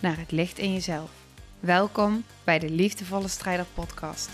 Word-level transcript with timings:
naar 0.00 0.18
het 0.18 0.30
licht 0.30 0.58
in 0.58 0.72
jezelf. 0.72 1.26
Welkom 1.60 2.24
bij 2.44 2.58
de 2.58 2.70
Liefdevolle 2.70 3.28
Strijder 3.28 3.66
Podcast. 3.66 4.30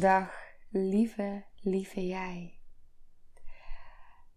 Dag, 0.00 0.34
lieve, 0.68 1.44
lieve 1.60 2.06
jij. 2.06 2.58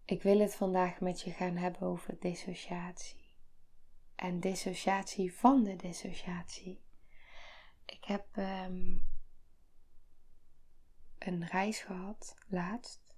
Ik 0.06 0.24
wil 0.24 0.40
het 0.40 0.56
vandaag 0.56 1.00
met 1.00 1.22
je 1.22 1.32
gaan 1.32 1.56
hebben 1.56 1.82
over 1.82 2.16
dissociatie. 2.20 3.36
En 4.16 4.40
dissociatie 4.40 5.34
van 5.34 5.64
de 5.64 5.76
dissociatie. 5.76 6.82
Ik 7.86 8.04
heb 8.04 8.26
ehm, 8.32 8.98
een 11.18 11.48
reis 11.48 11.80
gehad 11.80 12.36
laatst. 12.48 13.09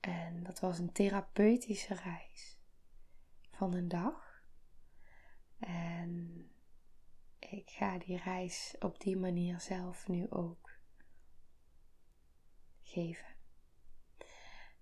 En 0.00 0.42
dat 0.42 0.60
was 0.60 0.78
een 0.78 0.92
therapeutische 0.92 1.94
reis 1.94 2.58
van 3.50 3.74
een 3.74 3.88
dag. 3.88 4.42
En 5.58 6.42
ik 7.38 7.70
ga 7.70 7.98
die 7.98 8.16
reis 8.16 8.76
op 8.78 9.00
die 9.00 9.16
manier 9.16 9.60
zelf 9.60 10.08
nu 10.08 10.30
ook 10.30 10.78
geven. 12.82 13.36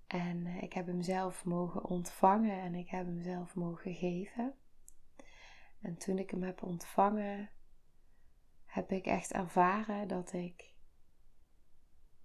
En 0.07 0.47
eh, 0.47 0.63
ik 0.63 0.73
heb 0.73 0.87
hem 0.87 1.03
zelf 1.03 1.45
mogen 1.45 1.85
ontvangen 1.85 2.61
en 2.61 2.75
ik 2.75 2.89
heb 2.89 3.07
hem 3.07 3.23
zelf 3.23 3.55
mogen 3.55 3.95
geven. 3.95 4.55
En 5.81 5.97
toen 5.97 6.19
ik 6.19 6.31
hem 6.31 6.43
heb 6.43 6.63
ontvangen, 6.63 7.51
heb 8.65 8.91
ik 8.93 9.07
echt 9.07 9.33
ervaren 9.33 10.09
dat 10.09 10.33
ik 10.33 10.75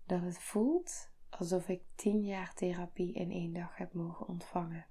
dat 0.06 0.22
het 0.22 0.40
voelt 0.40 1.11
alsof 1.32 1.68
ik 1.68 1.84
tien 1.96 2.26
jaar 2.26 2.54
therapie 2.54 3.14
in 3.14 3.32
één 3.32 3.54
dag 3.54 3.78
heb 3.78 3.94
mogen 3.94 4.28
ontvangen. 4.28 4.86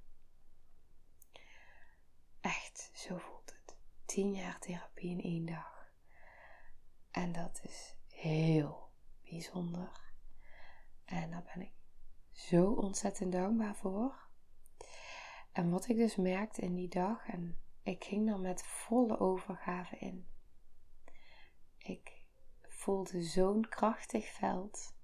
Echt, 2.41 2.91
zo 2.95 3.19
voelt 3.19 3.57
het. 3.61 3.77
Tien 4.05 4.33
jaar 4.33 4.59
therapie 4.59 5.11
in 5.11 5.21
één 5.21 5.47
dag. 5.47 5.93
En 7.11 7.33
dat 7.33 7.61
is 7.63 7.97
heel 8.07 8.91
bijzonder. 9.23 10.13
En 11.05 11.31
daar 11.31 11.51
ben 11.55 11.63
ik 11.63 11.73
zo 12.33 12.73
ontzettend 12.73 13.33
dankbaar 13.33 13.77
voor. 13.77 14.29
En 15.53 15.71
wat 15.71 15.89
ik 15.89 15.97
dus 15.97 16.17
merkte 16.17 16.61
in 16.61 16.75
die 16.75 16.89
dag, 16.89 17.29
en 17.29 17.59
ik 17.83 18.05
ging 18.05 18.31
er 18.31 18.41
met 18.41 18.63
volle 18.63 19.19
overgave 19.19 19.97
in. 19.99 20.29
Ik 21.79 22.23
voelde 22.61 23.23
zo'n 23.23 23.69
krachtig 23.69 24.27
veld 24.27 24.95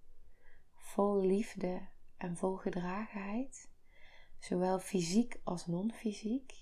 vol 0.86 1.20
liefde 1.20 1.88
en 2.16 2.36
vol 2.36 2.56
gedragenheid, 2.56 3.70
zowel 4.38 4.78
fysiek 4.78 5.40
als 5.44 5.66
non-fysiek. 5.66 6.52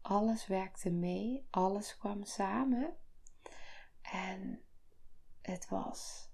Alles 0.00 0.46
werkte 0.46 0.90
mee, 0.90 1.46
alles 1.50 1.96
kwam 1.96 2.24
samen 2.24 2.96
en 4.02 4.62
het 5.42 5.68
was 5.68 6.30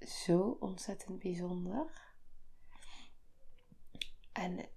zo 0.00 0.56
ontzettend 0.60 1.18
bijzonder. 1.18 2.12
En 4.32 4.68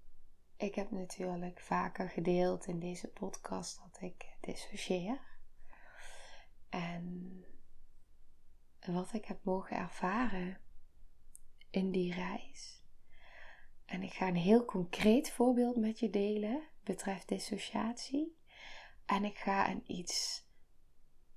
ik 0.58 0.76
heb 0.76 0.92
natuurlijk 0.92 1.60
vaker 1.60 2.10
gedeeld 2.10 2.66
in 2.66 2.80
deze 2.80 3.08
podcast 3.08 3.80
dat 3.80 4.02
ik 4.02 4.36
dissocieer. 4.40 5.22
En 6.70 7.46
wat 8.94 9.14
ik 9.14 9.26
heb 9.26 9.44
mogen 9.44 9.78
ervaren 9.78 10.58
in 11.70 11.92
die 11.92 12.14
reis. 12.14 12.84
En 13.86 14.04
ik 14.04 14.14
ga 14.14 14.28
een 14.28 14.36
heel 14.36 14.66
concreet 14.66 15.32
voorbeeld 15.32 15.76
met 15.76 16.00
je 16.00 16.10
delen 16.10 16.64
betreft 16.84 17.28
dissociatie. 17.28 18.38
En 19.06 19.24
ik 19.24 19.38
ga 19.38 19.70
een 19.70 19.84
iets 19.86 20.46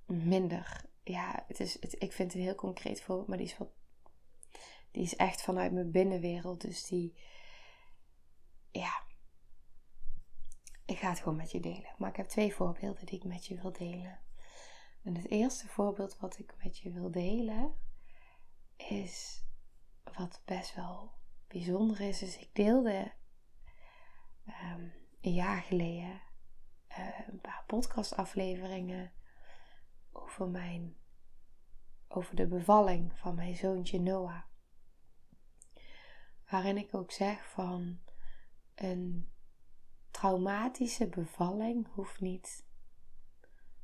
minder. 0.05 0.85
Ja, 1.03 1.43
het 1.47 1.59
is, 1.59 1.73
het, 1.79 1.93
ik 2.01 2.11
vind 2.11 2.31
het 2.31 2.41
een 2.41 2.47
heel 2.47 2.55
concreet 2.55 3.01
voorbeeld, 3.01 3.27
maar 3.27 3.37
die 3.37 3.45
is, 3.45 3.57
wat, 3.57 3.69
die 4.91 5.03
is 5.03 5.15
echt 5.15 5.41
vanuit 5.41 5.71
mijn 5.71 5.91
binnenwereld. 5.91 6.61
Dus 6.61 6.83
die, 6.83 7.17
ja, 8.71 9.03
ik 10.85 10.97
ga 10.97 11.09
het 11.09 11.19
gewoon 11.19 11.37
met 11.37 11.51
je 11.51 11.59
delen. 11.59 11.95
Maar 11.97 12.09
ik 12.09 12.15
heb 12.15 12.27
twee 12.27 12.53
voorbeelden 12.53 13.05
die 13.05 13.19
ik 13.19 13.23
met 13.23 13.45
je 13.45 13.61
wil 13.61 13.71
delen. 13.71 14.19
En 15.03 15.15
het 15.15 15.29
eerste 15.29 15.67
voorbeeld 15.67 16.17
wat 16.17 16.39
ik 16.39 16.53
met 16.63 16.77
je 16.77 16.91
wil 16.91 17.11
delen 17.11 17.73
is 18.75 19.43
wat 20.03 20.41
best 20.45 20.75
wel 20.75 21.11
bijzonder 21.47 21.99
is. 21.99 22.21
Is 22.21 22.37
ik 22.37 22.49
deelde 22.55 23.11
um, 24.47 24.93
een 25.21 25.33
jaar 25.33 25.61
geleden 25.61 26.21
uh, 26.89 27.19
een 27.27 27.41
paar 27.41 27.63
podcastafleveringen 27.67 29.11
over 30.11 30.47
mijn 30.47 30.95
over 32.07 32.35
de 32.35 32.47
bevalling 32.47 33.17
van 33.17 33.35
mijn 33.35 33.55
zoontje 33.55 33.99
Noah. 33.99 34.41
Waarin 36.49 36.77
ik 36.77 36.95
ook 36.95 37.11
zeg 37.11 37.49
van 37.49 37.99
een 38.75 39.31
traumatische 40.11 41.07
bevalling 41.07 41.87
hoeft 41.93 42.19
niet 42.19 42.65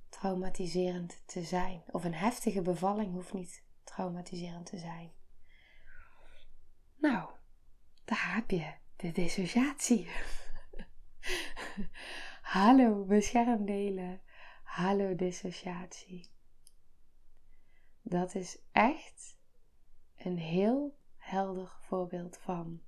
traumatiserend 0.09 1.21
te 1.25 1.43
zijn. 1.43 1.83
Of 1.91 2.03
een 2.03 2.13
heftige 2.13 2.61
bevalling 2.61 3.11
hoeft 3.11 3.33
niet 3.33 3.63
traumatiserend 3.83 4.65
te 4.65 4.77
zijn. 4.77 5.11
Nou, 6.97 7.29
daar 8.05 8.35
heb 8.35 8.51
je 8.51 8.73
de 8.95 9.11
dissociatie. 9.11 10.09
Hallo 12.41 13.05
beschermdelen. 13.05 14.21
Hallo 14.63 15.15
dissociatie. 15.15 16.29
Dat 18.01 18.35
is 18.35 18.59
echt 18.71 19.37
een 20.15 20.37
heel 20.37 20.97
helder 21.17 21.77
voorbeeld 21.81 22.37
van. 22.37 22.81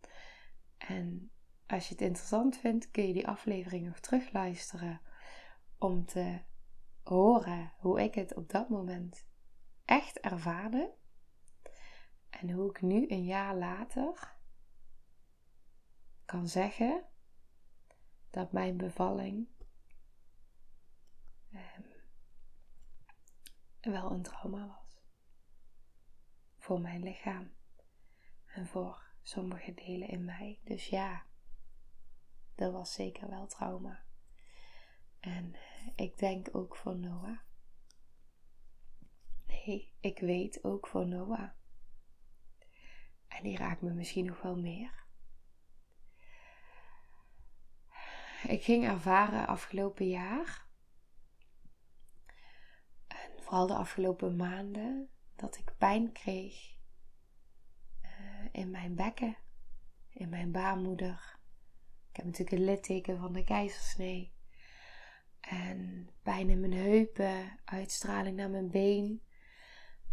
En 0.78 1.31
als 1.68 1.88
je 1.88 1.94
het 1.94 2.03
interessant 2.03 2.58
vindt, 2.58 2.91
kun 2.91 3.08
je 3.08 3.13
die 3.13 3.28
aflevering 3.28 3.85
nog 3.85 4.00
terugluisteren 4.00 5.02
om 5.78 6.06
te 6.06 6.41
horen 7.09 7.74
hoe 7.78 8.02
ik 8.02 8.16
het 8.16 8.36
op 8.36 8.50
dat 8.50 8.70
moment 8.70 9.25
echt 9.86 10.20
ervaarde. 10.20 10.94
En 12.30 12.50
hoe 12.52 12.70
ik 12.70 12.81
nu 12.81 13.09
een 13.09 13.25
jaar 13.25 13.56
later 13.56 14.38
kan 16.25 16.47
zeggen 16.47 17.03
dat 18.30 18.52
mijn 18.52 18.78
bevalling 18.78 19.47
ehm, 21.52 21.81
wel 23.81 24.12
een 24.12 24.22
trauma 24.22 24.68
was. 24.68 25.02
Voor 26.58 26.81
mijn 26.81 27.03
lichaam 27.03 27.52
en 28.46 28.67
voor 28.67 29.03
sommige 29.22 29.73
delen 29.73 30.08
in 30.08 30.26
mij. 30.26 30.59
Dus 30.64 30.88
ja, 30.88 31.26
dat 32.56 32.72
was 32.72 32.94
zeker 32.94 33.29
wel 33.29 33.47
trauma. 33.47 34.03
En 35.20 35.56
ik 35.96 36.17
denk 36.17 36.55
ook 36.55 36.76
voor 36.76 36.97
Noah. 36.97 37.40
Nee, 39.46 39.93
ik 39.99 40.20
weet 40.20 40.64
ook 40.64 40.87
voor 40.87 41.08
Noah. 41.08 41.49
En 43.28 43.43
die 43.43 43.58
raakt 43.58 43.81
me 43.81 43.93
misschien 43.93 44.26
nog 44.26 44.41
wel 44.41 44.58
meer. 44.58 45.08
Ik 48.47 48.64
ging 48.64 48.85
ervaren 48.85 49.47
afgelopen 49.47 50.08
jaar. 50.08 50.67
En 53.08 53.32
vooral 53.41 53.67
de 53.67 53.75
afgelopen 53.75 54.35
maanden. 54.35 55.09
Dat 55.35 55.58
ik 55.58 55.73
pijn 55.78 56.11
kreeg. 56.11 56.78
Uh, 58.02 58.46
in 58.52 58.70
mijn 58.70 58.96
bekken. 58.96 59.37
In 60.09 60.29
mijn 60.29 60.52
baarmoeder. 60.52 61.40
Ik 62.09 62.16
heb 62.16 62.25
natuurlijk 62.25 62.58
een 62.58 62.66
litteken 62.66 63.20
van 63.20 63.34
de 63.34 63.43
keizersnee. 63.43 64.34
En 65.40 66.09
pijn 66.24 66.50
in 66.50 66.59
mijn 66.59 66.74
heupen, 66.74 67.59
uitstraling 67.66 68.36
naar 68.36 68.50
mijn 68.50 68.70
been. 68.70 69.22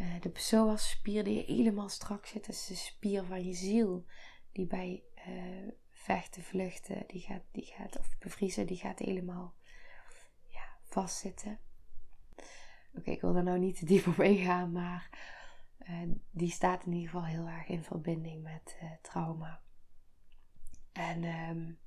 Uh, 0.01 0.21
de 0.21 0.29
psoas-spier 0.29 1.25
die 1.25 1.45
helemaal 1.45 1.89
strak 1.89 2.27
zit, 2.27 2.49
is 2.49 2.67
de 2.67 2.75
spier 2.75 3.25
van 3.25 3.45
je 3.45 3.53
ziel. 3.55 4.07
Die 4.53 4.67
bij 4.67 5.03
uh, 5.29 5.69
vechten, 5.91 6.43
vluchten, 6.43 7.05
die 7.07 7.21
gaat, 7.21 7.43
die 7.51 7.65
gaat, 7.65 7.99
of 7.99 8.19
bevriezen, 8.19 8.67
die 8.67 8.77
gaat 8.77 8.99
helemaal 8.99 9.55
ja, 10.47 10.79
vastzitten. 10.83 11.59
Oké, 12.95 13.11
ik 13.11 13.21
wil 13.21 13.33
daar 13.33 13.43
nou 13.43 13.59
niet 13.59 13.79
te 13.79 13.85
diep 13.85 14.07
op 14.07 14.21
ingaan, 14.21 14.73
maar 14.73 15.11
uh, 15.89 16.11
die 16.31 16.51
staat 16.51 16.85
in 16.87 16.93
ieder 16.93 17.11
geval 17.11 17.27
heel 17.27 17.47
erg 17.47 17.67
in 17.67 17.83
verbinding 17.83 18.43
met 18.43 18.77
trauma. 19.03 19.61
En 20.93 21.25
um, 21.25 21.79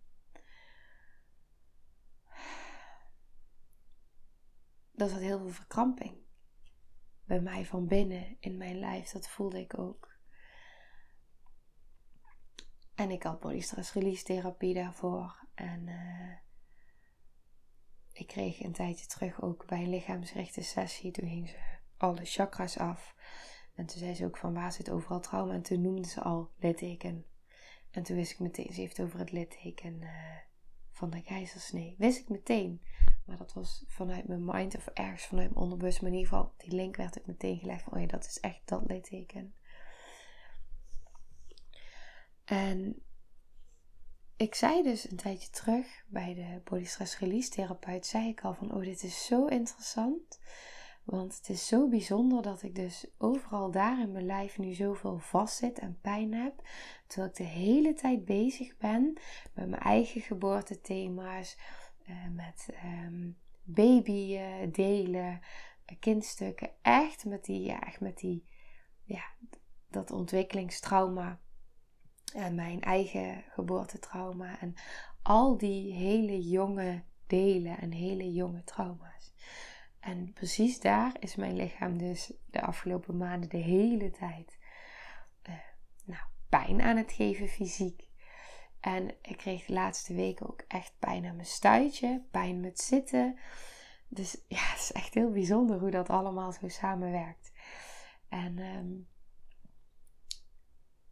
dat 4.99 5.11
had 5.11 5.19
heel 5.19 5.39
veel 5.39 5.49
verkramping 5.49 6.17
bij 7.25 7.41
mij 7.41 7.65
van 7.65 7.87
binnen 7.87 8.37
in 8.39 8.57
mijn 8.57 8.79
lijf. 8.79 9.09
Dat 9.09 9.29
voelde 9.29 9.59
ik 9.59 9.79
ook. 9.79 10.17
En 12.95 13.09
ik 13.09 13.23
had 13.23 13.39
body 13.39 13.59
stress 13.59 13.93
release 13.93 14.23
therapie 14.23 14.73
daarvoor. 14.73 15.47
En 15.53 15.87
uh, 15.87 16.35
ik 18.11 18.27
kreeg 18.27 18.59
een 18.59 18.73
tijdje 18.73 19.05
terug 19.05 19.41
ook 19.41 19.65
bij 19.65 19.83
een 19.83 19.89
lichaamsgerichte 19.89 20.61
sessie. 20.61 21.11
Toen 21.11 21.29
ging 21.29 21.49
ze 21.49 21.77
alle 21.97 22.25
chakras 22.25 22.77
af. 22.77 23.15
En 23.75 23.85
toen 23.85 23.99
zei 23.99 24.15
ze 24.15 24.25
ook 24.25 24.37
van 24.37 24.53
waar 24.53 24.71
zit 24.71 24.89
overal 24.89 25.19
trauma. 25.19 25.53
En 25.53 25.61
toen 25.61 25.81
noemde 25.81 26.07
ze 26.07 26.21
al 26.21 26.51
litteken. 26.57 27.25
En 27.91 28.03
toen 28.03 28.15
wist 28.15 28.31
ik 28.31 28.39
meteen, 28.39 28.73
ze 28.73 28.81
heeft 28.81 28.99
over 29.01 29.19
het 29.19 29.31
litteken 29.31 30.01
uh, 30.01 30.09
van 30.91 31.09
de 31.09 31.23
keizersnee. 31.23 31.95
Wist 31.97 32.19
ik 32.19 32.29
meteen. 32.29 32.81
Maar 33.29 33.37
dat 33.37 33.53
was 33.53 33.83
vanuit 33.87 34.27
mijn 34.27 34.45
mind 34.45 34.75
of 34.75 34.87
ergens 34.87 35.25
vanuit 35.25 35.49
mijn 35.49 35.63
onderbewust. 35.63 36.01
Maar 36.01 36.11
in 36.11 36.17
ieder 36.17 36.31
geval, 36.31 36.53
die 36.57 36.71
link 36.71 36.95
werd 36.95 37.19
ook 37.19 37.25
meteen 37.25 37.57
gelegd 37.57 37.83
van, 37.83 37.93
oh 37.93 37.99
ja, 37.99 38.05
dat 38.05 38.25
is 38.25 38.39
echt 38.39 38.61
dat 38.65 38.83
litteken. 38.87 39.53
En 42.45 43.03
ik 44.37 44.55
zei 44.55 44.83
dus 44.83 45.11
een 45.11 45.17
tijdje 45.17 45.49
terug 45.49 46.03
bij 46.07 46.33
de 46.33 46.61
body 46.63 46.85
stress 46.85 47.19
release 47.19 47.49
therapeut, 47.49 48.05
zei 48.05 48.27
ik 48.27 48.41
al 48.41 48.53
van, 48.53 48.73
oh 48.73 48.83
dit 48.83 49.03
is 49.03 49.25
zo 49.25 49.45
interessant. 49.45 50.39
Want 51.03 51.35
het 51.35 51.49
is 51.49 51.67
zo 51.67 51.87
bijzonder 51.87 52.41
dat 52.41 52.63
ik 52.63 52.75
dus 52.75 53.05
overal 53.17 53.71
daar 53.71 53.99
in 54.01 54.11
mijn 54.11 54.25
lijf 54.25 54.57
nu 54.57 54.73
zoveel 54.73 55.19
vastzit 55.19 55.79
en 55.79 55.99
pijn 56.01 56.33
heb. 56.33 56.61
Terwijl 57.07 57.29
ik 57.29 57.37
de 57.37 57.43
hele 57.43 57.93
tijd 57.93 58.25
bezig 58.25 58.77
ben 58.77 59.13
met 59.53 59.69
mijn 59.69 59.81
eigen 59.81 60.21
geboortethema's. 60.21 61.57
Uh, 62.09 62.27
met 62.31 62.69
um, 62.83 63.37
baby 63.63 64.37
uh, 64.37 64.73
delen, 64.73 65.41
uh, 65.91 65.97
kindstukken. 65.99 66.69
Echt 66.81 67.25
met 67.25 67.45
die, 67.45 67.61
ja, 67.61 67.81
echt 67.81 67.99
met 67.99 68.17
die, 68.17 68.45
ja, 69.03 69.23
dat 69.87 70.11
ontwikkelingstrauma. 70.11 71.39
En 72.33 72.55
mijn 72.55 72.81
eigen 72.81 73.43
geboortetrauma. 73.49 74.59
En 74.59 74.73
al 75.21 75.57
die 75.57 75.93
hele 75.93 76.41
jonge 76.41 77.03
delen 77.27 77.77
en 77.77 77.91
hele 77.91 78.33
jonge 78.33 78.63
trauma's. 78.63 79.33
En 79.99 80.33
precies 80.33 80.79
daar 80.79 81.15
is 81.19 81.35
mijn 81.35 81.55
lichaam 81.55 81.97
dus 81.97 82.33
de 82.45 82.61
afgelopen 82.61 83.17
maanden 83.17 83.49
de 83.49 83.57
hele 83.57 84.11
tijd 84.11 84.57
nou, 86.05 86.21
pijn 86.49 86.81
aan 86.81 86.97
het 86.97 87.11
geven 87.11 87.47
fysiek. 87.47 88.08
En 88.79 89.15
ik 89.21 89.37
kreeg 89.37 89.65
de 89.65 89.73
laatste 89.73 90.13
weken 90.13 90.49
ook 90.49 90.63
echt 90.67 90.93
pijn 90.99 91.25
aan 91.25 91.35
mijn 91.35 91.47
stuitje, 91.47 92.25
pijn 92.31 92.59
met 92.59 92.79
zitten. 92.79 93.39
Dus 94.07 94.37
ja, 94.47 94.61
het 94.61 94.79
is 94.79 94.91
echt 94.91 95.13
heel 95.13 95.31
bijzonder 95.31 95.79
hoe 95.79 95.91
dat 95.91 96.09
allemaal 96.09 96.51
zo 96.51 96.67
samenwerkt. 96.67 97.51
En 98.29 98.59
um, 98.59 99.07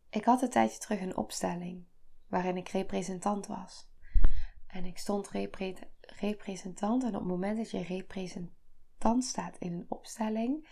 ik 0.10 0.26
had 0.26 0.42
een 0.42 0.50
tijdje 0.50 0.80
terug 0.80 1.02
een 1.02 1.18
opstelling 1.18 1.86
waarin 2.28 2.58
ik 2.58 2.70
representant 2.70 3.48
was. 3.48 3.90
En 4.68 4.86
ik 4.86 4.98
stond 4.98 5.30
repre 5.30 5.76
representant. 6.00 7.04
En 7.04 7.10
op 7.10 7.20
het 7.20 7.30
moment 7.30 7.58
dat 7.58 7.72
je 7.72 7.84
representant 7.84 9.24
staat 9.24 9.58
in 9.58 9.74
een 9.74 9.86
opstelling, 9.88 10.70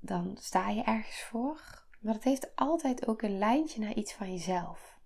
dan 0.00 0.36
sta 0.40 0.68
je 0.68 0.82
ergens 0.82 1.22
voor. 1.22 1.84
Maar 2.00 2.14
het 2.14 2.24
heeft 2.24 2.56
altijd 2.56 3.06
ook 3.06 3.22
een 3.22 3.38
lijntje 3.38 3.80
naar 3.80 3.94
iets 3.94 4.12
van 4.12 4.30
jezelf. 4.30 4.99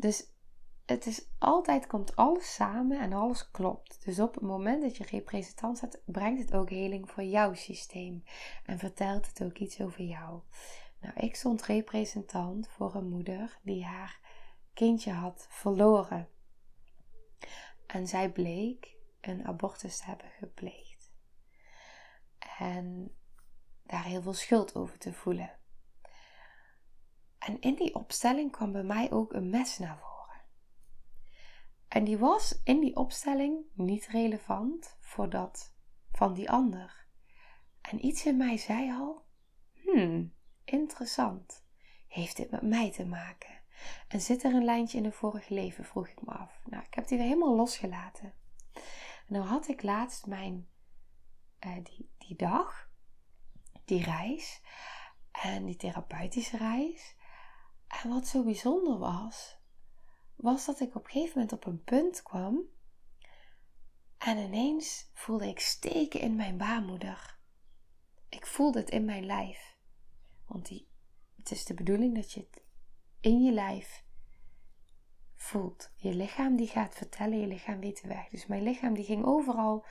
Dus 0.00 0.32
het 0.86 1.06
is 1.06 1.28
altijd, 1.38 1.86
komt 1.86 2.16
alles 2.16 2.54
samen 2.54 3.00
en 3.00 3.12
alles 3.12 3.50
klopt. 3.50 4.04
Dus 4.04 4.20
op 4.20 4.34
het 4.34 4.42
moment 4.42 4.82
dat 4.82 4.96
je 4.96 5.04
representant 5.04 5.76
staat, 5.76 6.02
brengt 6.04 6.42
het 6.42 6.54
ook 6.54 6.70
heling 6.70 7.10
voor 7.10 7.22
jouw 7.22 7.54
systeem. 7.54 8.24
En 8.64 8.78
vertelt 8.78 9.26
het 9.26 9.42
ook 9.42 9.58
iets 9.58 9.80
over 9.80 10.04
jou. 10.04 10.40
Nou, 11.00 11.14
ik 11.16 11.36
stond 11.36 11.62
representant 11.62 12.68
voor 12.68 12.94
een 12.94 13.08
moeder 13.08 13.58
die 13.62 13.84
haar 13.84 14.20
kindje 14.74 15.12
had 15.12 15.46
verloren. 15.50 16.28
En 17.86 18.06
zij 18.06 18.32
bleek 18.32 18.96
een 19.20 19.46
abortus 19.46 19.98
te 19.98 20.04
hebben 20.04 20.30
gepleegd. 20.38 21.12
En 22.58 23.14
daar 23.82 24.04
heel 24.04 24.22
veel 24.22 24.32
schuld 24.32 24.74
over 24.74 24.98
te 24.98 25.12
voelen. 25.12 25.59
En 27.40 27.60
in 27.60 27.74
die 27.74 27.94
opstelling 27.94 28.52
kwam 28.52 28.72
bij 28.72 28.82
mij 28.82 29.12
ook 29.12 29.32
een 29.32 29.50
mes 29.50 29.78
naar 29.78 29.98
voren. 29.98 30.40
En 31.88 32.04
die 32.04 32.18
was 32.18 32.60
in 32.64 32.80
die 32.80 32.96
opstelling 32.96 33.64
niet 33.74 34.06
relevant 34.06 34.96
voor 35.00 35.30
dat 35.30 35.74
van 36.12 36.34
die 36.34 36.50
ander. 36.50 37.06
En 37.80 38.06
iets 38.06 38.26
in 38.26 38.36
mij 38.36 38.56
zei 38.56 38.92
al: 38.92 39.24
hmm, 39.74 40.34
interessant. 40.64 41.64
Heeft 42.08 42.36
dit 42.36 42.50
met 42.50 42.62
mij 42.62 42.90
te 42.92 43.06
maken? 43.06 43.60
En 44.08 44.20
zit 44.20 44.44
er 44.44 44.54
een 44.54 44.64
lijntje 44.64 44.98
in 44.98 45.04
een 45.04 45.12
vorig 45.12 45.48
leven, 45.48 45.84
vroeg 45.84 46.08
ik 46.08 46.22
me 46.22 46.32
af. 46.32 46.62
Nou, 46.64 46.84
ik 46.84 46.94
heb 46.94 47.08
die 47.08 47.18
weer 47.18 47.26
helemaal 47.26 47.56
losgelaten. 47.56 48.34
En 49.26 49.36
nou 49.36 49.44
had 49.44 49.68
ik 49.68 49.82
laatst 49.82 50.26
mijn, 50.26 50.68
uh, 51.66 51.74
die, 51.82 52.10
die 52.18 52.36
dag, 52.36 52.90
die 53.84 54.02
reis 54.02 54.62
en 55.30 55.64
die 55.64 55.76
therapeutische 55.76 56.56
reis. 56.56 57.16
En 57.90 58.10
wat 58.10 58.26
zo 58.26 58.44
bijzonder 58.44 58.98
was, 58.98 59.58
was 60.36 60.66
dat 60.66 60.80
ik 60.80 60.94
op 60.94 61.04
een 61.04 61.10
gegeven 61.10 61.32
moment 61.34 61.52
op 61.52 61.66
een 61.66 61.82
punt 61.82 62.22
kwam 62.22 62.62
en 64.18 64.38
ineens 64.38 65.10
voelde 65.14 65.48
ik 65.48 65.60
steken 65.60 66.20
in 66.20 66.36
mijn 66.36 66.56
baarmoeder. 66.56 67.38
Ik 68.28 68.46
voelde 68.46 68.78
het 68.78 68.90
in 68.90 69.04
mijn 69.04 69.26
lijf. 69.26 69.78
Want 70.46 70.68
die, 70.68 70.88
het 71.36 71.50
is 71.50 71.64
de 71.64 71.74
bedoeling 71.74 72.14
dat 72.14 72.32
je 72.32 72.40
het 72.40 72.62
in 73.20 73.42
je 73.42 73.52
lijf 73.52 74.04
voelt. 75.34 75.92
Je 75.96 76.14
lichaam 76.14 76.56
die 76.56 76.66
gaat 76.66 76.94
vertellen, 76.94 77.40
je 77.40 77.46
lichaam 77.46 77.80
weet 77.80 78.02
de 78.02 78.08
weg. 78.08 78.28
Dus 78.28 78.46
mijn 78.46 78.62
lichaam 78.62 78.94
die 78.94 79.04
ging 79.04 79.24
overal 79.24 79.86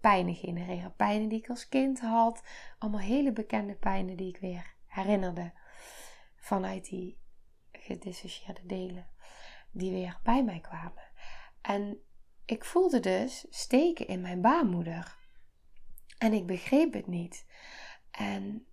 pijnen 0.00 0.34
genereren. 0.34 0.94
Pijnen 0.94 1.28
die 1.28 1.38
ik 1.38 1.48
als 1.48 1.68
kind 1.68 2.00
had. 2.00 2.42
Allemaal 2.78 3.00
hele 3.00 3.32
bekende 3.32 3.74
pijnen 3.74 4.16
die 4.16 4.28
ik 4.28 4.40
weer 4.40 4.74
herinnerde. 4.86 5.52
Vanuit 6.36 6.84
die 6.84 7.18
gedissocieerde 7.84 8.66
delen. 8.66 9.10
Die 9.70 9.92
weer 9.92 10.20
bij 10.22 10.44
mij 10.44 10.60
kwamen. 10.60 11.02
En 11.60 12.02
ik 12.44 12.64
voelde 12.64 13.00
dus 13.00 13.46
steken 13.50 14.06
in 14.06 14.20
mijn 14.20 14.40
baarmoeder. 14.40 15.16
En 16.18 16.32
ik 16.32 16.46
begreep 16.46 16.92
het 16.92 17.06
niet. 17.06 17.46
En 18.10 18.66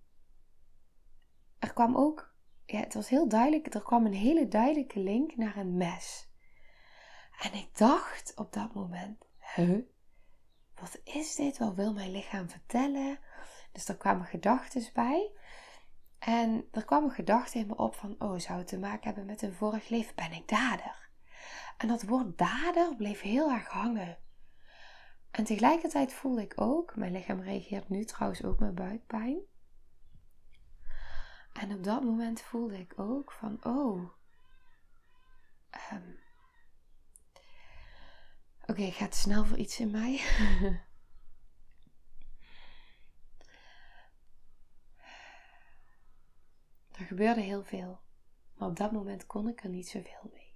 er 1.58 1.72
kwam 1.72 1.96
ook, 1.96 2.34
ja, 2.66 2.80
het 2.80 2.94
was 2.94 3.08
heel 3.08 3.28
duidelijk, 3.28 3.74
er 3.74 3.82
kwam 3.82 4.06
een 4.06 4.14
hele 4.14 4.48
duidelijke 4.48 5.00
link 5.00 5.36
naar 5.36 5.56
een 5.56 5.76
mes. 5.76 6.30
En 7.40 7.54
ik 7.54 7.76
dacht 7.76 8.32
op 8.36 8.52
dat 8.52 8.74
moment, 8.74 9.24
huh, 9.54 9.78
wat 10.74 11.00
is 11.04 11.34
dit? 11.34 11.58
Wat 11.58 11.74
wil 11.74 11.92
mijn 11.92 12.10
lichaam 12.10 12.48
vertellen? 12.48 13.18
Dus 13.72 13.88
er 13.88 13.96
kwamen 13.96 14.26
gedachten 14.26 14.92
bij. 14.92 15.30
En 16.24 16.68
er 16.70 16.84
kwam 16.84 17.04
een 17.04 17.10
gedachte 17.10 17.58
in 17.58 17.66
me 17.66 17.76
op 17.76 17.94
van, 17.94 18.14
oh, 18.18 18.38
zou 18.38 18.58
het 18.58 18.68
te 18.68 18.78
maken 18.78 19.04
hebben 19.04 19.26
met 19.26 19.42
een 19.42 19.52
vorig 19.52 19.88
leven? 19.88 20.14
Ben 20.14 20.32
ik 20.32 20.48
dader? 20.48 21.10
En 21.76 21.88
dat 21.88 22.02
woord 22.02 22.38
dader 22.38 22.96
bleef 22.96 23.20
heel 23.20 23.50
erg 23.50 23.68
hangen. 23.68 24.18
En 25.30 25.44
tegelijkertijd 25.44 26.12
voelde 26.12 26.42
ik 26.42 26.52
ook, 26.56 26.96
mijn 26.96 27.12
lichaam 27.12 27.40
reageert 27.40 27.88
nu 27.88 28.04
trouwens 28.04 28.44
ook 28.44 28.58
met 28.58 28.74
buikpijn. 28.74 29.40
En 31.52 31.72
op 31.72 31.84
dat 31.84 32.02
moment 32.02 32.40
voelde 32.40 32.78
ik 32.78 32.98
ook 32.98 33.32
van, 33.32 33.64
oh, 33.64 34.10
um, 35.92 36.18
oké, 38.66 38.82
ik 38.82 38.94
ga 38.94 39.08
te 39.08 39.18
snel 39.18 39.44
voor 39.44 39.58
iets 39.58 39.80
in 39.80 39.90
mij. 39.90 40.20
er 46.96 47.04
gebeurde 47.04 47.40
heel 47.40 47.64
veel, 47.64 48.00
maar 48.54 48.68
op 48.68 48.76
dat 48.76 48.92
moment 48.92 49.26
kon 49.26 49.48
ik 49.48 49.62
er 49.62 49.68
niet 49.68 49.88
zoveel 49.88 50.30
mee. 50.32 50.54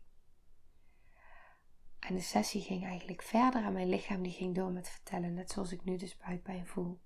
En 1.99 2.15
de 2.15 2.21
sessie 2.21 2.63
ging 2.63 2.85
eigenlijk 2.85 3.23
verder 3.23 3.65
en 3.65 3.73
mijn 3.73 3.89
lichaam 3.89 4.23
die 4.23 4.33
ging 4.33 4.55
door 4.55 4.71
met 4.71 4.89
vertellen, 4.89 5.35
net 5.35 5.51
zoals 5.51 5.73
ik 5.73 5.85
nu 5.85 5.97
dus 5.97 6.17
buikpijn 6.17 6.67
voel. 6.67 7.01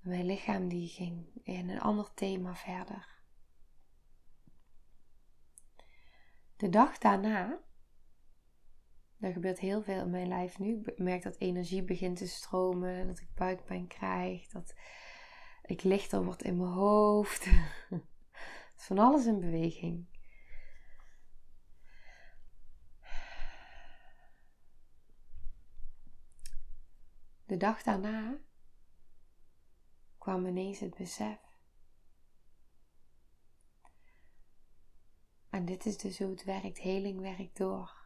Mijn 0.00 0.26
lichaam 0.26 0.68
die 0.68 0.88
ging 0.88 1.40
in 1.42 1.68
een 1.68 1.80
ander 1.80 2.14
thema 2.14 2.54
verder. 2.54 3.20
De 6.56 6.68
dag 6.68 6.98
daarna, 6.98 7.60
er 9.20 9.32
gebeurt 9.32 9.58
heel 9.58 9.82
veel 9.82 10.00
in 10.00 10.10
mijn 10.10 10.28
lijf 10.28 10.58
nu. 10.58 10.80
Ik 10.84 10.98
merk 10.98 11.22
dat 11.22 11.36
energie 11.36 11.82
begint 11.82 12.16
te 12.16 12.28
stromen, 12.28 13.06
dat 13.06 13.20
ik 13.20 13.34
buikpijn 13.34 13.86
krijg, 13.86 14.48
dat 14.48 14.74
ik 15.62 15.82
lichter 15.82 16.24
word 16.24 16.42
in 16.42 16.56
mijn 16.56 16.72
hoofd. 16.72 17.48
van 18.86 18.98
alles 18.98 19.26
in 19.26 19.40
beweging. 19.40 20.06
De 27.46 27.56
dag 27.56 27.82
daarna 27.82 28.38
kwam 30.18 30.46
ineens 30.46 30.78
het 30.78 30.94
besef. 30.94 31.38
En 35.50 35.64
dit 35.64 35.86
is 35.86 35.98
dus 35.98 36.18
hoe 36.18 36.30
het 36.30 36.44
werkt. 36.44 36.78
Heling 36.78 37.20
werkt 37.20 37.56
door. 37.56 38.00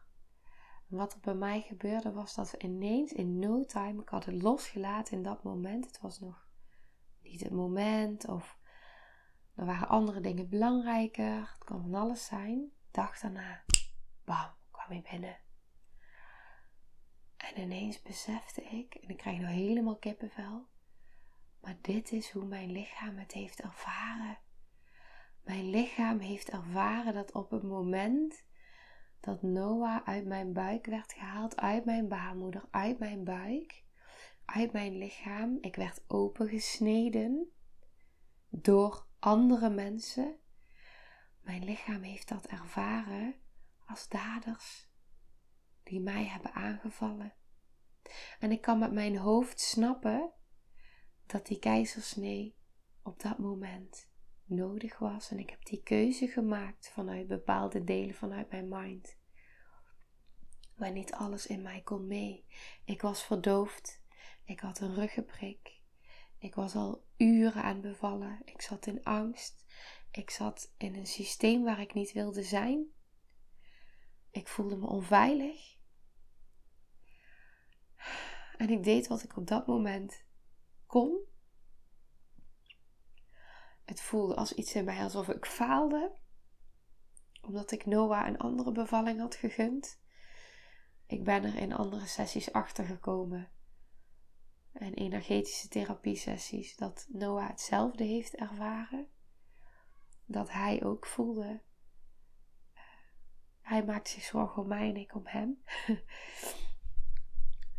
Wat 0.87 1.13
er 1.13 1.19
bij 1.19 1.35
mij 1.35 1.61
gebeurde 1.61 2.11
was 2.11 2.35
dat 2.35 2.53
ineens 2.53 3.13
in 3.13 3.39
no 3.39 3.65
time, 3.65 4.01
ik 4.01 4.09
had 4.09 4.25
het 4.25 4.41
losgelaten 4.41 5.17
in 5.17 5.23
dat 5.23 5.43
moment. 5.43 5.85
Het 5.85 6.01
was 6.01 6.19
nog 6.19 6.46
niet 7.29 7.41
het 7.41 7.51
moment 7.51 8.27
of 8.27 8.59
er 9.55 9.65
waren 9.65 9.87
andere 9.87 10.21
dingen 10.21 10.49
belangrijker. 10.49 11.39
Het 11.39 11.63
kan 11.63 11.81
van 11.81 11.95
alles 11.95 12.25
zijn. 12.25 12.71
Dag 12.91 13.19
daarna, 13.19 13.63
bam, 14.25 14.49
kwam 14.71 14.97
ik 14.97 15.09
binnen. 15.09 15.37
En 17.37 17.61
ineens 17.61 18.01
besefte 18.01 18.63
ik, 18.63 18.93
en 18.95 19.09
ik 19.09 19.17
krijg 19.17 19.39
nog 19.39 19.49
helemaal 19.49 19.97
kippenvel, 19.97 20.67
maar 21.61 21.77
dit 21.81 22.11
is 22.11 22.31
hoe 22.31 22.45
mijn 22.45 22.71
lichaam 22.71 23.17
het 23.17 23.31
heeft 23.31 23.61
ervaren. 23.61 24.37
Mijn 25.43 25.69
lichaam 25.69 26.19
heeft 26.19 26.49
ervaren 26.49 27.13
dat 27.13 27.31
op 27.31 27.51
het 27.51 27.63
moment 27.63 28.45
dat 29.19 29.41
Noah 29.41 30.07
uit 30.07 30.25
mijn 30.25 30.53
buik 30.53 30.85
werd 30.85 31.13
gehaald, 31.13 31.57
uit 31.57 31.85
mijn 31.85 32.07
baarmoeder, 32.07 32.67
uit 32.71 32.99
mijn 32.99 33.23
buik, 33.23 33.83
uit 34.47 34.71
mijn 34.71 34.97
lichaam, 34.97 35.57
ik 35.61 35.75
werd 35.75 36.03
opengesneden 36.07 37.51
door 38.49 39.07
andere 39.19 39.69
mensen. 39.69 40.35
Mijn 41.41 41.63
lichaam 41.63 42.01
heeft 42.01 42.27
dat 42.27 42.45
ervaren 42.45 43.35
als 43.85 44.07
daders 44.07 44.89
die 45.83 45.99
mij 45.99 46.25
hebben 46.25 46.53
aangevallen. 46.53 47.33
En 48.39 48.51
ik 48.51 48.61
kan 48.61 48.79
met 48.79 48.91
mijn 48.91 49.17
hoofd 49.17 49.59
snappen 49.59 50.31
dat 51.25 51.47
die 51.47 51.59
keizersnee 51.59 52.57
op 53.03 53.19
dat 53.19 53.37
moment 53.37 54.09
nodig 54.43 54.97
was. 54.97 55.31
En 55.31 55.39
ik 55.39 55.49
heb 55.49 55.65
die 55.65 55.83
keuze 55.83 56.27
gemaakt 56.27 56.89
vanuit 56.89 57.27
bepaalde 57.27 57.83
delen 57.83 58.15
vanuit 58.15 58.49
mijn 58.49 58.67
mind. 58.67 59.17
Maar 60.75 60.91
niet 60.91 61.13
alles 61.13 61.47
in 61.47 61.61
mij 61.61 61.81
kon 61.81 62.07
mee. 62.07 62.45
Ik 62.85 63.01
was 63.01 63.23
verdoofd. 63.23 64.05
Ik 64.47 64.59
had 64.59 64.79
een 64.79 64.95
ruggenprik. 64.95 65.81
Ik 66.37 66.55
was 66.55 66.75
al 66.75 67.05
uren 67.17 67.63
aan 67.63 67.81
bevallen. 67.81 68.41
Ik 68.45 68.61
zat 68.61 68.85
in 68.85 69.03
angst. 69.03 69.65
Ik 70.11 70.29
zat 70.29 70.73
in 70.77 70.95
een 70.95 71.07
systeem 71.07 71.63
waar 71.63 71.79
ik 71.79 71.93
niet 71.93 72.11
wilde 72.11 72.43
zijn. 72.43 72.85
Ik 74.31 74.47
voelde 74.47 74.75
me 74.75 74.87
onveilig. 74.87 75.77
En 78.57 78.69
ik 78.69 78.83
deed 78.83 79.07
wat 79.07 79.23
ik 79.23 79.37
op 79.37 79.47
dat 79.47 79.67
moment 79.67 80.25
kon. 80.85 81.19
Het 83.85 84.01
voelde 84.01 84.35
als 84.35 84.53
iets 84.53 84.75
in 84.75 84.85
mij 84.85 85.03
alsof 85.03 85.27
ik 85.27 85.45
faalde, 85.45 86.17
omdat 87.41 87.71
ik 87.71 87.85
Noah 87.85 88.27
een 88.27 88.37
andere 88.37 88.71
bevalling 88.71 89.19
had 89.19 89.35
gegund. 89.35 89.99
Ik 91.07 91.23
ben 91.23 91.43
er 91.43 91.55
in 91.55 91.73
andere 91.73 92.05
sessies 92.05 92.51
achter 92.51 92.85
gekomen 92.85 93.55
en 94.79 94.93
energetische 94.93 95.67
therapie 95.67 96.15
sessies 96.15 96.75
dat 96.75 97.07
Noah 97.09 97.47
hetzelfde 97.47 98.03
heeft 98.03 98.35
ervaren. 98.35 99.07
Dat 100.25 100.51
hij 100.51 100.83
ook 100.83 101.05
voelde. 101.05 101.61
Hij 103.61 103.85
maakt 103.85 104.09
zich 104.09 104.23
zorgen 104.23 104.61
om 104.61 104.67
mij 104.67 104.89
en 104.89 104.95
ik 104.95 105.15
om 105.15 105.25
hem. 105.25 105.63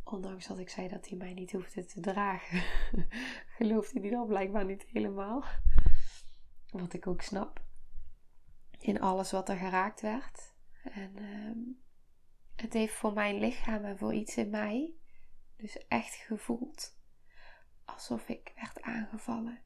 Ondanks 0.05 0.47
dat 0.47 0.59
ik 0.59 0.69
zei 0.69 0.89
dat 0.89 1.09
hij 1.09 1.19
mij 1.19 1.33
niet 1.33 1.53
hoefde 1.53 1.85
te 1.85 2.01
dragen, 2.01 2.63
geloofde 3.57 4.01
hij 4.01 4.11
dan 4.11 4.27
blijkbaar 4.27 4.65
niet 4.65 4.83
helemaal. 4.83 5.45
Wat 6.71 6.93
ik 6.93 7.07
ook 7.07 7.23
snap. 7.23 7.65
In 8.79 9.01
alles 9.01 9.31
wat 9.31 9.49
er 9.49 9.57
geraakt 9.57 10.01
werd. 10.01 10.55
En 10.83 11.17
ehm, 11.17 11.59
het 12.57 12.73
heeft 12.73 12.95
voor 12.95 13.13
mijn 13.13 13.39
lichaam 13.39 13.85
en 13.85 13.99
voor 13.99 14.15
iets 14.15 14.37
in 14.37 14.51
mij 14.51 14.98
dus 15.59 15.87
echt 15.87 16.15
gevoeld 16.15 16.97
alsof 17.85 18.29
ik 18.29 18.53
werd 18.55 18.83
aangevallen. 18.83 19.63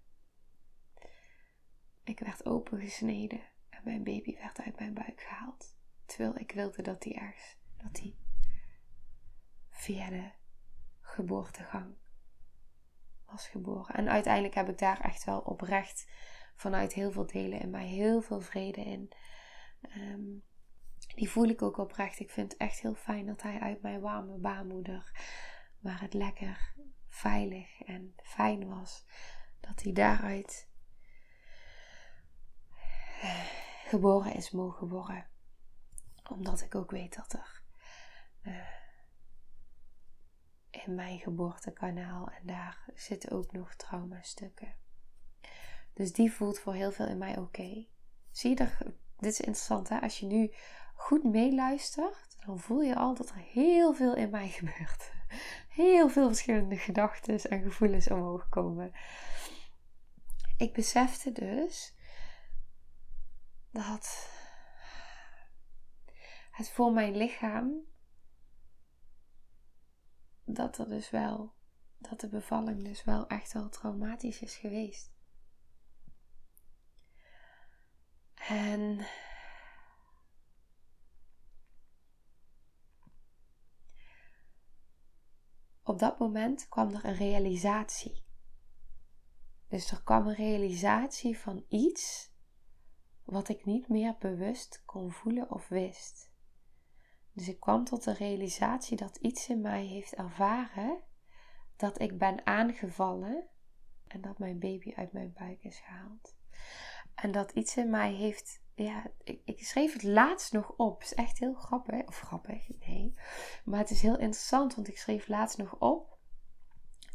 Ik 2.04 2.18
werd 2.18 2.46
opengesneden 2.46 3.40
en 3.68 3.80
mijn 3.84 4.04
baby 4.04 4.36
werd 4.36 4.60
uit 4.60 4.78
mijn 4.78 4.94
buik 4.94 5.20
gehaald. 5.20 5.76
Terwijl 6.04 6.38
ik 6.38 6.52
wilde 6.52 6.82
dat 6.82 7.04
hij 7.04 7.14
ergens, 7.14 7.56
dat 7.76 7.98
hij 7.98 8.16
via 9.70 10.10
de 10.10 10.30
geboortegang 11.00 11.94
was 13.26 13.48
geboren. 13.48 13.94
En 13.94 14.08
uiteindelijk 14.08 14.54
heb 14.54 14.68
ik 14.68 14.78
daar 14.78 15.00
echt 15.00 15.24
wel 15.24 15.40
oprecht 15.40 16.10
vanuit 16.56 16.92
heel 16.92 17.12
veel 17.12 17.26
delen 17.26 17.60
in 17.60 17.70
mij 17.70 17.86
heel 17.86 18.20
veel 18.20 18.40
vrede 18.40 18.80
in. 18.80 19.12
Ehm, 19.80 20.38
die 21.14 21.30
voel 21.30 21.48
ik 21.48 21.62
ook 21.62 21.76
oprecht. 21.76 22.18
Ik 22.18 22.30
vind 22.30 22.52
het 22.52 22.60
echt 22.60 22.80
heel 22.80 22.94
fijn 22.94 23.26
dat 23.26 23.42
hij 23.42 23.60
uit 23.60 23.82
mijn 23.82 24.00
warme 24.00 24.38
baarmoeder, 24.38 25.12
waar 25.82 26.00
het 26.00 26.14
lekker, 26.14 26.74
veilig 27.08 27.80
en 27.80 28.14
fijn 28.22 28.68
was, 28.68 29.06
dat 29.60 29.82
hij 29.82 29.92
daaruit 29.92 30.68
eh, 33.20 33.44
geboren 33.84 34.34
is 34.34 34.50
mogen 34.50 34.88
worden. 34.88 35.26
Omdat 36.30 36.60
ik 36.60 36.74
ook 36.74 36.90
weet 36.90 37.16
dat 37.16 37.32
er 37.32 37.62
uh, 38.42 38.66
in 40.70 40.94
mijn 40.94 41.18
geboortekanaal. 41.18 42.28
En 42.28 42.46
daar 42.46 42.88
zitten 42.94 43.30
ook 43.30 43.52
nog 43.52 43.74
traumastukken. 43.74 44.74
Dus 45.92 46.12
die 46.12 46.32
voelt 46.32 46.58
voor 46.58 46.74
heel 46.74 46.92
veel 46.92 47.06
in 47.06 47.18
mij 47.18 47.38
oké. 47.38 47.86
Zie 48.30 48.50
je 48.50 48.56
er, 48.56 48.78
dit 49.16 49.32
is 49.32 49.40
interessant 49.40 49.88
hè, 49.88 50.00
als 50.00 50.18
je 50.18 50.26
nu 50.26 50.52
goed 50.94 51.24
meeluistert, 51.24 52.36
dan 52.46 52.58
voel 52.60 52.80
je 52.80 52.96
al 52.96 53.14
dat 53.14 53.28
er 53.28 53.36
heel 53.36 53.94
veel 53.94 54.14
in 54.14 54.30
mij 54.30 54.48
gebeurt. 54.58 55.12
Heel 55.68 56.08
veel 56.08 56.26
verschillende 56.26 56.76
gedachten 56.76 57.40
en 57.40 57.62
gevoelens 57.62 58.10
omhoog 58.10 58.48
komen. 58.48 58.92
Ik 60.56 60.72
besefte 60.72 61.32
dus 61.32 61.94
dat 63.70 64.30
het 66.50 66.70
voor 66.70 66.92
mijn 66.92 67.16
lichaam 67.16 67.90
dat 70.44 70.78
er 70.78 70.88
dus 70.88 71.10
wel, 71.10 71.54
dat 71.98 72.20
de 72.20 72.28
bevalling 72.28 72.84
dus 72.84 73.04
wel 73.04 73.26
echt 73.26 73.52
wel 73.52 73.68
traumatisch 73.68 74.40
is 74.40 74.56
geweest. 74.56 75.12
En 78.48 79.06
op 85.82 85.98
dat 85.98 86.18
moment 86.18 86.68
kwam 86.68 86.94
er 86.94 87.04
een 87.04 87.14
realisatie. 87.14 88.24
Dus 89.68 89.90
er 89.90 90.02
kwam 90.02 90.26
een 90.26 90.34
realisatie 90.34 91.38
van 91.38 91.64
iets 91.68 92.32
wat 93.24 93.48
ik 93.48 93.64
niet 93.64 93.88
meer 93.88 94.16
bewust 94.18 94.82
kon 94.84 95.12
voelen 95.12 95.50
of 95.50 95.68
wist. 95.68 96.30
Dus 97.32 97.48
ik 97.48 97.60
kwam 97.60 97.84
tot 97.84 98.04
de 98.04 98.12
realisatie 98.12 98.96
dat 98.96 99.16
iets 99.16 99.48
in 99.48 99.60
mij 99.60 99.84
heeft 99.84 100.14
ervaren 100.14 101.02
dat 101.76 102.00
ik 102.00 102.18
ben 102.18 102.46
aangevallen 102.46 103.48
en 104.06 104.20
dat 104.20 104.38
mijn 104.38 104.58
baby 104.58 104.92
uit 104.94 105.12
mijn 105.12 105.32
buik 105.32 105.64
is 105.64 105.78
gehaald. 105.78 106.34
En 107.14 107.32
dat 107.32 107.50
iets 107.50 107.76
in 107.76 107.90
mij 107.90 108.12
heeft, 108.12 108.61
ja, 108.82 109.10
ik, 109.24 109.40
ik 109.44 109.64
schreef 109.64 109.92
het 109.92 110.02
laatst 110.02 110.52
nog 110.52 110.74
op. 110.76 111.00
Het 111.00 111.10
is 111.10 111.14
echt 111.14 111.38
heel 111.38 111.54
grappig, 111.54 112.06
of 112.06 112.20
grappig, 112.20 112.68
nee. 112.78 113.14
Maar 113.64 113.78
het 113.78 113.90
is 113.90 114.02
heel 114.02 114.18
interessant, 114.18 114.74
want 114.74 114.88
ik 114.88 114.98
schreef 114.98 115.28
laatst 115.28 115.58
nog 115.58 115.74
op. 115.78 116.18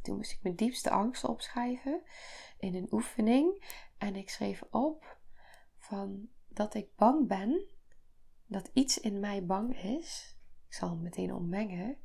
Toen 0.02 0.16
moest 0.16 0.32
ik 0.32 0.40
mijn 0.42 0.56
diepste 0.56 0.90
angst 0.90 1.24
opschrijven 1.24 2.02
in 2.58 2.76
een 2.76 2.88
oefening. 2.92 3.64
En 3.98 4.16
ik 4.16 4.30
schreef 4.30 4.64
op 4.70 5.18
van 5.78 6.30
dat 6.48 6.74
ik 6.74 6.96
bang 6.96 7.28
ben 7.28 7.68
dat 8.48 8.70
iets 8.74 9.00
in 9.00 9.20
mij 9.20 9.46
bang 9.46 9.84
is, 9.84 10.38
ik 10.68 10.74
zal 10.74 10.90
het 10.90 11.00
meteen 11.00 11.34
ommengen, 11.34 11.98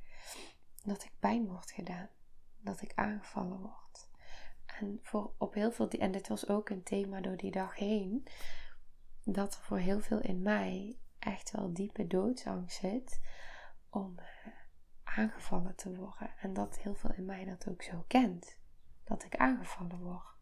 dat 0.84 1.04
ik 1.04 1.12
pijn 1.18 1.46
word 1.46 1.70
gedaan, 1.70 2.08
dat 2.60 2.82
ik 2.82 2.92
aangevallen 2.94 3.60
word. 3.60 4.08
En, 4.66 4.98
voor 5.02 5.34
op 5.38 5.54
heel 5.54 5.72
veel, 5.72 5.88
en 5.88 6.12
dit 6.12 6.28
was 6.28 6.48
ook 6.48 6.68
een 6.68 6.82
thema 6.82 7.20
door 7.20 7.36
die 7.36 7.50
dag 7.50 7.76
heen, 7.76 8.26
dat 9.24 9.54
er 9.54 9.62
voor 9.62 9.78
heel 9.78 10.00
veel 10.00 10.20
in 10.20 10.42
mij 10.42 10.96
echt 11.18 11.50
wel 11.50 11.72
diepe 11.72 12.06
doodsangst 12.06 12.76
zit 12.76 13.20
om 13.90 14.18
eh, 14.18 14.26
aangevallen 15.02 15.76
te 15.76 15.96
worden. 15.96 16.30
En 16.40 16.52
dat 16.52 16.78
heel 16.78 16.94
veel 16.94 17.12
in 17.12 17.24
mij 17.24 17.44
dat 17.44 17.68
ook 17.68 17.82
zo 17.82 18.04
kent. 18.06 18.58
Dat 19.04 19.24
ik 19.24 19.36
aangevallen 19.36 19.98
word. 19.98 20.36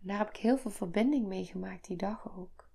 En 0.00 0.08
daar 0.08 0.18
heb 0.18 0.28
ik 0.28 0.36
heel 0.36 0.58
veel 0.58 0.70
verbinding 0.70 1.26
mee 1.26 1.44
gemaakt 1.44 1.86
die 1.86 1.96
dag 1.96 2.36
ook. 2.36 2.68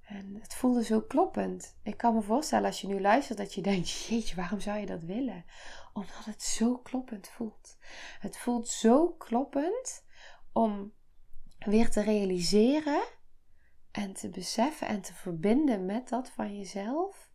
En 0.00 0.36
het 0.40 0.54
voelde 0.54 0.84
zo 0.84 1.00
kloppend. 1.00 1.76
Ik 1.82 1.96
kan 1.96 2.14
me 2.14 2.22
voorstellen 2.22 2.66
als 2.66 2.80
je 2.80 2.86
nu 2.86 3.00
luistert 3.00 3.38
dat 3.38 3.54
je 3.54 3.60
denkt: 3.60 3.90
jeetje, 4.06 4.36
waarom 4.36 4.60
zou 4.60 4.78
je 4.78 4.86
dat 4.86 5.02
willen? 5.02 5.44
Omdat 5.92 6.24
het 6.24 6.42
zo 6.42 6.78
kloppend 6.78 7.28
voelt. 7.28 7.76
Het 8.18 8.36
voelt 8.36 8.68
zo 8.68 9.08
kloppend 9.08 10.04
om 10.52 10.92
weer 11.58 11.90
te 11.90 12.00
realiseren 12.00 13.02
en 13.96 14.12
te 14.12 14.28
beseffen 14.28 14.86
en 14.86 15.00
te 15.00 15.14
verbinden 15.14 15.86
met 15.86 16.08
dat 16.08 16.30
van 16.30 16.56
jezelf. 16.56 17.30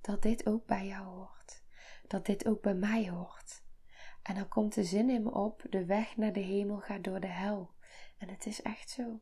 Dat 0.00 0.22
dit 0.22 0.46
ook 0.46 0.66
bij 0.66 0.86
jou 0.86 1.06
hoort. 1.06 1.62
Dat 2.06 2.26
dit 2.26 2.46
ook 2.46 2.62
bij 2.62 2.74
mij 2.74 3.10
hoort. 3.10 3.62
En 4.22 4.34
dan 4.34 4.48
komt 4.48 4.74
de 4.74 4.84
zin 4.84 5.10
in 5.10 5.22
me 5.22 5.30
op: 5.30 5.64
de 5.70 5.84
weg 5.84 6.16
naar 6.16 6.32
de 6.32 6.40
hemel 6.40 6.80
gaat 6.80 7.04
door 7.04 7.20
de 7.20 7.26
hel. 7.26 7.74
En 8.18 8.28
het 8.28 8.46
is 8.46 8.62
echt 8.62 8.90
zo. 8.90 9.20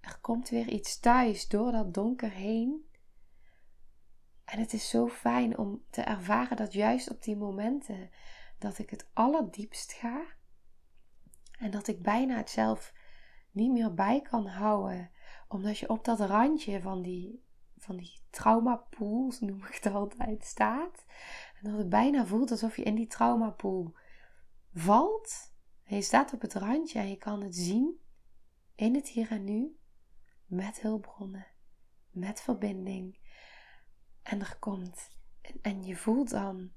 Er 0.00 0.18
komt 0.20 0.48
weer 0.48 0.68
iets 0.68 0.98
thuis 0.98 1.48
door 1.48 1.72
dat 1.72 1.94
donker 1.94 2.30
heen. 2.30 2.88
En 4.44 4.58
het 4.58 4.72
is 4.72 4.88
zo 4.88 5.08
fijn 5.08 5.58
om 5.58 5.84
te 5.90 6.02
ervaren 6.02 6.56
dat 6.56 6.72
juist 6.72 7.10
op 7.10 7.22
die 7.22 7.36
momenten 7.36 8.10
dat 8.58 8.78
ik 8.78 8.90
het 8.90 9.10
allerdiepst 9.12 9.92
ga 9.92 10.24
en 11.58 11.70
dat 11.70 11.88
ik 11.88 12.02
bijna 12.02 12.36
het 12.36 12.50
zelf 12.50 12.92
niet 13.50 13.72
meer 13.72 13.94
bij 13.94 14.20
kan 14.20 14.46
houden, 14.46 15.10
omdat 15.52 15.78
je 15.78 15.88
op 15.88 16.04
dat 16.04 16.20
randje 16.20 16.80
van 16.80 17.02
die, 17.02 17.44
van 17.76 17.96
die 17.96 18.20
traumapools, 18.30 19.40
noem 19.40 19.64
ik 19.64 19.74
het 19.82 19.92
altijd, 19.94 20.44
staat. 20.44 21.04
En 21.60 21.70
dat 21.70 21.78
het 21.78 21.88
bijna 21.88 22.26
voelt 22.26 22.50
alsof 22.50 22.76
je 22.76 22.82
in 22.82 22.94
die 22.94 23.06
traumapool 23.06 23.94
valt. 24.74 25.52
En 25.84 25.96
je 25.96 26.02
staat 26.02 26.32
op 26.32 26.40
het 26.40 26.54
randje 26.54 26.98
en 26.98 27.08
je 27.08 27.16
kan 27.16 27.42
het 27.42 27.56
zien 27.56 28.00
in 28.74 28.94
het 28.94 29.08
hier 29.08 29.30
en 29.30 29.44
nu 29.44 29.78
met 30.46 30.80
hulpbronnen, 30.80 31.46
met 32.10 32.40
verbinding. 32.40 33.18
En 34.22 34.40
er 34.40 34.56
komt, 34.58 35.10
en, 35.62 35.84
je 35.84 35.96
voelt 35.96 36.30
dan 36.30 36.72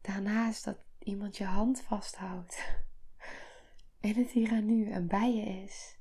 daarnaast 0.00 0.64
dat 0.64 0.84
iemand 0.98 1.36
je 1.36 1.44
hand 1.44 1.80
vasthoudt. 1.80 2.64
In 4.00 4.14
het 4.14 4.30
hier 4.30 4.52
en 4.52 4.66
nu 4.66 4.90
en 4.90 5.06
bij 5.06 5.34
je 5.34 5.62
is. 5.62 5.98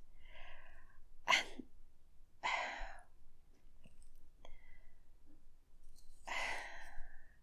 En 1.23 1.67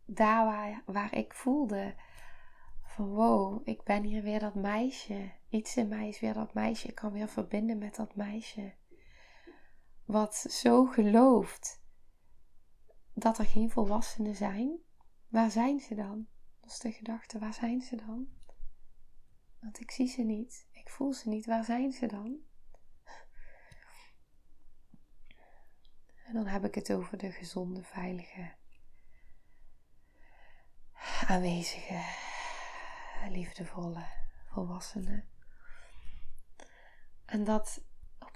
daar 0.06 0.82
waar, 0.86 1.14
ik 1.14 1.34
voelde 1.34 1.94
van 2.82 3.08
wow, 3.08 3.68
ik 3.68 3.82
ben 3.82 4.02
hier 4.02 4.22
weer 4.22 4.40
dat 4.40 4.54
meisje. 4.54 5.32
Iets 5.48 5.76
in 5.76 5.88
mij 5.88 6.08
is 6.08 6.20
weer 6.20 6.34
dat 6.34 6.54
meisje. 6.54 6.88
Ik 6.88 6.94
kan 6.94 7.12
weer 7.12 7.28
verbinden 7.28 7.78
met 7.78 7.94
dat 7.94 8.14
meisje 8.14 8.74
wat 10.06 10.36
zo 10.36 10.84
gelooft 10.84 11.82
dat 13.14 13.38
er 13.38 13.44
geen 13.44 13.70
volwassenen 13.70 14.34
zijn, 14.34 14.78
waar 15.28 15.50
zijn 15.50 15.80
ze 15.80 15.94
dan? 15.94 16.26
Dat 16.60 16.70
is 16.70 16.78
de 16.78 16.92
gedachte, 16.92 17.38
waar 17.38 17.54
zijn 17.54 17.80
ze 17.80 17.96
dan? 17.96 18.28
Want 19.60 19.80
ik 19.80 19.90
zie 19.90 20.08
ze 20.08 20.22
niet, 20.22 20.68
ik 20.72 20.90
voel 20.90 21.12
ze 21.12 21.28
niet, 21.28 21.46
waar 21.46 21.64
zijn 21.64 21.92
ze 21.92 22.06
dan? 22.06 22.36
En 26.26 26.32
dan 26.32 26.46
heb 26.46 26.64
ik 26.64 26.74
het 26.74 26.92
over 26.92 27.18
de 27.18 27.30
gezonde, 27.30 27.82
veilige, 27.82 28.54
aanwezige, 31.26 32.02
liefdevolle 33.30 34.06
volwassenen. 34.48 35.24
En 37.24 37.44
dat 37.44 37.84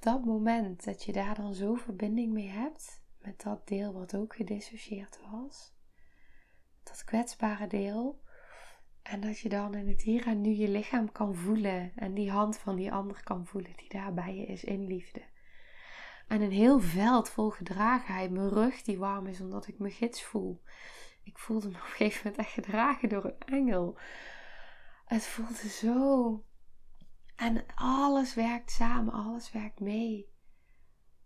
dat 0.01 0.25
moment 0.25 0.85
dat 0.85 1.05
je 1.05 1.13
daar 1.13 1.35
dan 1.35 1.55
zo 1.55 1.75
verbinding 1.75 2.33
mee 2.33 2.49
hebt, 2.49 3.03
met 3.19 3.43
dat 3.43 3.69
deel 3.69 3.93
wat 3.93 4.15
ook 4.15 4.35
gedissocieerd 4.35 5.19
was, 5.31 5.73
dat 6.83 7.05
kwetsbare 7.05 7.67
deel, 7.67 8.21
en 9.03 9.21
dat 9.21 9.39
je 9.39 9.49
dan 9.49 9.75
in 9.75 9.89
het 9.89 10.03
hier 10.03 10.27
en 10.27 10.41
nu 10.41 10.51
je 10.51 10.69
lichaam 10.69 11.13
kan 11.13 11.35
voelen 11.35 11.93
en 11.97 12.15
die 12.15 12.31
hand 12.31 12.59
van 12.59 12.77
die 12.77 12.93
ander 12.93 13.23
kan 13.23 13.47
voelen 13.47 13.73
die 13.77 13.89
daar 13.89 14.15
bij 14.15 14.37
je 14.37 14.47
is 14.47 14.65
in 14.65 14.87
liefde. 14.87 15.23
En 16.29 16.41
een 16.41 16.53
heel 16.53 16.81
veld 16.81 17.29
vol 17.29 17.51
gedragenheid, 17.51 18.31
mijn 18.31 18.49
rug 18.49 18.83
die 18.83 18.99
warm 18.99 19.27
is 19.27 19.41
omdat 19.41 19.67
ik 19.67 19.79
mijn 19.79 19.93
gids 19.93 20.23
voel. 20.23 20.63
Ik 21.31 21.39
voelde 21.39 21.69
me 21.69 21.77
op 21.77 21.83
een 21.83 21.89
gegeven 21.89 22.21
moment 22.23 22.47
echt 22.47 22.53
gedragen 22.53 23.09
door 23.09 23.25
een 23.25 23.39
engel. 23.47 23.99
Het 25.05 25.27
voelde 25.27 25.69
zo 25.69 26.45
en 27.37 27.67
alles 27.75 28.35
werkt 28.35 28.71
samen, 28.71 29.13
alles 29.13 29.53
werkt 29.53 29.81
mee. 29.81 30.33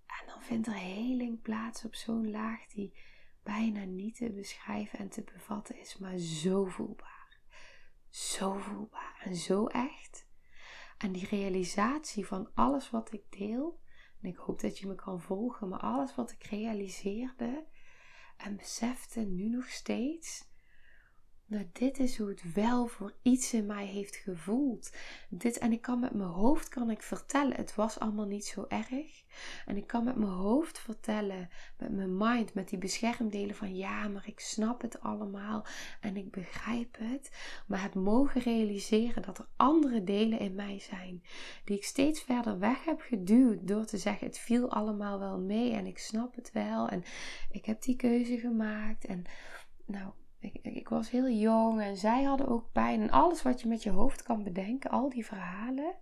En 0.06 0.26
dan 0.26 0.42
vindt 0.42 0.66
er 0.66 0.74
heling 0.74 1.42
plaats 1.42 1.84
op 1.84 1.94
zo'n 1.94 2.30
laag 2.30 2.66
die 2.66 2.98
bijna 3.42 3.84
niet 3.84 4.16
te 4.16 4.30
beschrijven 4.30 4.98
en 4.98 5.08
te 5.08 5.22
bevatten 5.22 5.78
is, 5.78 5.98
maar 5.98 6.16
zo 6.16 6.64
voelbaar. 6.64 7.40
Zo 8.08 8.58
voelbaar 8.58 9.20
en 9.24 9.36
zo 9.36 9.66
echt. 9.66 10.26
En 10.98 11.12
die 11.12 11.28
realisatie 11.28 12.26
van 12.26 12.50
alles 12.54 12.90
wat 12.90 13.12
ik 13.12 13.24
deel, 13.28 13.80
en 14.20 14.28
ik 14.28 14.36
hoop 14.36 14.60
dat 14.60 14.78
je 14.78 14.86
me 14.86 14.94
kan 14.94 15.20
volgen, 15.20 15.68
maar 15.68 15.80
alles 15.80 16.14
wat 16.14 16.32
ik 16.32 16.42
realiseerde 16.42 17.66
en 18.36 18.56
besefte 18.56 19.20
nu 19.20 19.48
nog 19.48 19.68
steeds, 19.68 20.44
nou, 21.46 21.68
dit 21.72 21.98
is 21.98 22.18
hoe 22.18 22.28
het 22.28 22.52
wel 22.52 22.86
voor 22.86 23.14
iets 23.22 23.52
in 23.52 23.66
mij 23.66 23.86
heeft 23.86 24.16
gevoeld. 24.16 24.92
Dit, 25.28 25.58
en 25.58 25.72
ik 25.72 25.80
kan 25.80 26.00
met 26.00 26.14
mijn 26.14 26.28
hoofd 26.28 26.68
kan 26.68 26.90
ik 26.90 27.02
vertellen, 27.02 27.56
het 27.56 27.74
was 27.74 27.98
allemaal 27.98 28.26
niet 28.26 28.46
zo 28.46 28.64
erg. 28.68 29.22
En 29.66 29.76
ik 29.76 29.86
kan 29.86 30.04
met 30.04 30.16
mijn 30.16 30.30
hoofd 30.30 30.78
vertellen, 30.78 31.48
met 31.78 31.92
mijn 31.92 32.16
mind, 32.16 32.54
met 32.54 32.68
die 32.68 32.78
beschermdelen 32.78 33.54
van 33.54 33.76
ja, 33.76 34.08
maar 34.08 34.26
ik 34.26 34.40
snap 34.40 34.82
het 34.82 35.00
allemaal 35.00 35.66
en 36.00 36.16
ik 36.16 36.30
begrijp 36.30 36.96
het. 36.98 37.30
Maar 37.66 37.82
het 37.82 37.94
mogen 37.94 38.40
realiseren 38.40 39.22
dat 39.22 39.38
er 39.38 39.48
andere 39.56 40.04
delen 40.04 40.38
in 40.38 40.54
mij 40.54 40.78
zijn, 40.78 41.22
die 41.64 41.76
ik 41.76 41.84
steeds 41.84 42.22
verder 42.22 42.58
weg 42.58 42.84
heb 42.84 43.00
geduwd 43.00 43.68
door 43.68 43.84
te 43.84 43.98
zeggen, 43.98 44.26
het 44.26 44.38
viel 44.38 44.70
allemaal 44.70 45.18
wel 45.18 45.38
mee 45.38 45.72
en 45.72 45.86
ik 45.86 45.98
snap 45.98 46.34
het 46.34 46.52
wel 46.52 46.88
en 46.88 47.02
ik 47.50 47.64
heb 47.64 47.82
die 47.82 47.96
keuze 47.96 48.38
gemaakt. 48.38 49.04
En 49.04 49.24
nou, 49.86 50.12
ik, 50.44 50.58
ik, 50.62 50.88
was 50.88 51.10
heel 51.10 51.28
jong 51.28 51.80
en 51.80 51.96
zij 51.96 52.22
hadden 52.22 52.48
ook 52.48 52.72
pijn. 52.72 53.00
En 53.00 53.10
alles 53.10 53.42
wat 53.42 53.60
je 53.60 53.68
met 53.68 53.82
je 53.82 53.90
hoofd 53.90 54.22
kan 54.22 54.42
bedenken, 54.42 54.90
al 54.90 55.08
die 55.08 55.26
verhalen. 55.26 55.94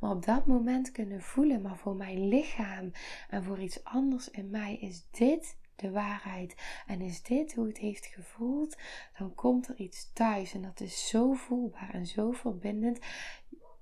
Maar 0.00 0.10
op 0.10 0.24
dat 0.24 0.46
moment 0.46 0.92
kunnen 0.92 1.22
voelen, 1.22 1.62
maar 1.62 1.76
voor 1.76 1.96
mijn 1.96 2.28
lichaam 2.28 2.92
en 3.28 3.44
voor 3.44 3.60
iets 3.60 3.84
anders 3.84 4.30
in 4.30 4.50
mij 4.50 4.76
is 4.76 5.06
dit 5.10 5.58
de 5.76 5.90
waarheid. 5.90 6.54
En 6.86 7.00
is 7.00 7.22
dit 7.22 7.54
hoe 7.54 7.66
het 7.66 7.78
heeft 7.78 8.06
gevoeld, 8.06 8.76
dan 9.18 9.34
komt 9.34 9.68
er 9.68 9.76
iets 9.76 10.12
thuis. 10.12 10.54
En 10.54 10.62
dat 10.62 10.80
is 10.80 11.08
zo 11.08 11.32
voelbaar 11.32 11.90
en 11.90 12.06
zo 12.06 12.32
verbindend. 12.32 12.98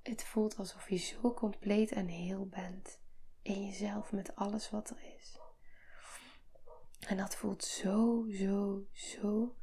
Het 0.03 0.23
voelt 0.23 0.57
alsof 0.57 0.89
je 0.89 0.97
zo 0.97 1.33
compleet 1.33 1.91
en 1.91 2.07
heel 2.07 2.47
bent 2.47 2.99
in 3.41 3.65
jezelf 3.65 4.11
met 4.11 4.35
alles 4.35 4.69
wat 4.69 4.89
er 4.89 5.03
is. 5.17 5.39
En 7.07 7.17
dat 7.17 7.35
voelt 7.35 7.63
zo, 7.63 8.25
zo, 8.31 8.85
zo 8.91 9.55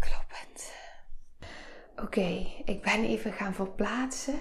Kloppend. 0.00 0.72
Oké, 1.96 2.46
ik 2.64 2.82
ben 2.82 3.04
even 3.04 3.32
gaan 3.32 3.54
verplaatsen. 3.54 4.38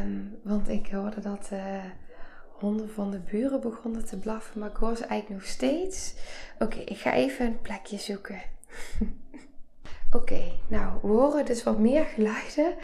um, 0.00 0.38
want 0.42 0.68
ik 0.68 0.90
hoorde 0.90 1.20
dat 1.20 1.46
de 1.48 1.80
honden 2.52 2.90
van 2.90 3.10
de 3.10 3.18
buren 3.18 3.60
begonnen 3.60 4.04
te 4.04 4.18
blaffen, 4.18 4.60
maar 4.60 4.70
ik 4.70 4.76
hoor 4.76 4.96
ze 4.96 5.04
eigenlijk 5.04 5.40
nog 5.40 5.50
steeds. 5.50 6.14
Oké, 6.58 6.78
ik 6.78 6.98
ga 6.98 7.12
even 7.12 7.46
een 7.46 7.60
plekje 7.60 7.98
zoeken. 7.98 8.42
Oké, 10.10 10.52
nou, 10.68 10.98
we 11.02 11.08
horen 11.08 11.44
dus 11.44 11.62
wat 11.62 11.78
meer 11.78 12.04
geluiden. 12.04 12.74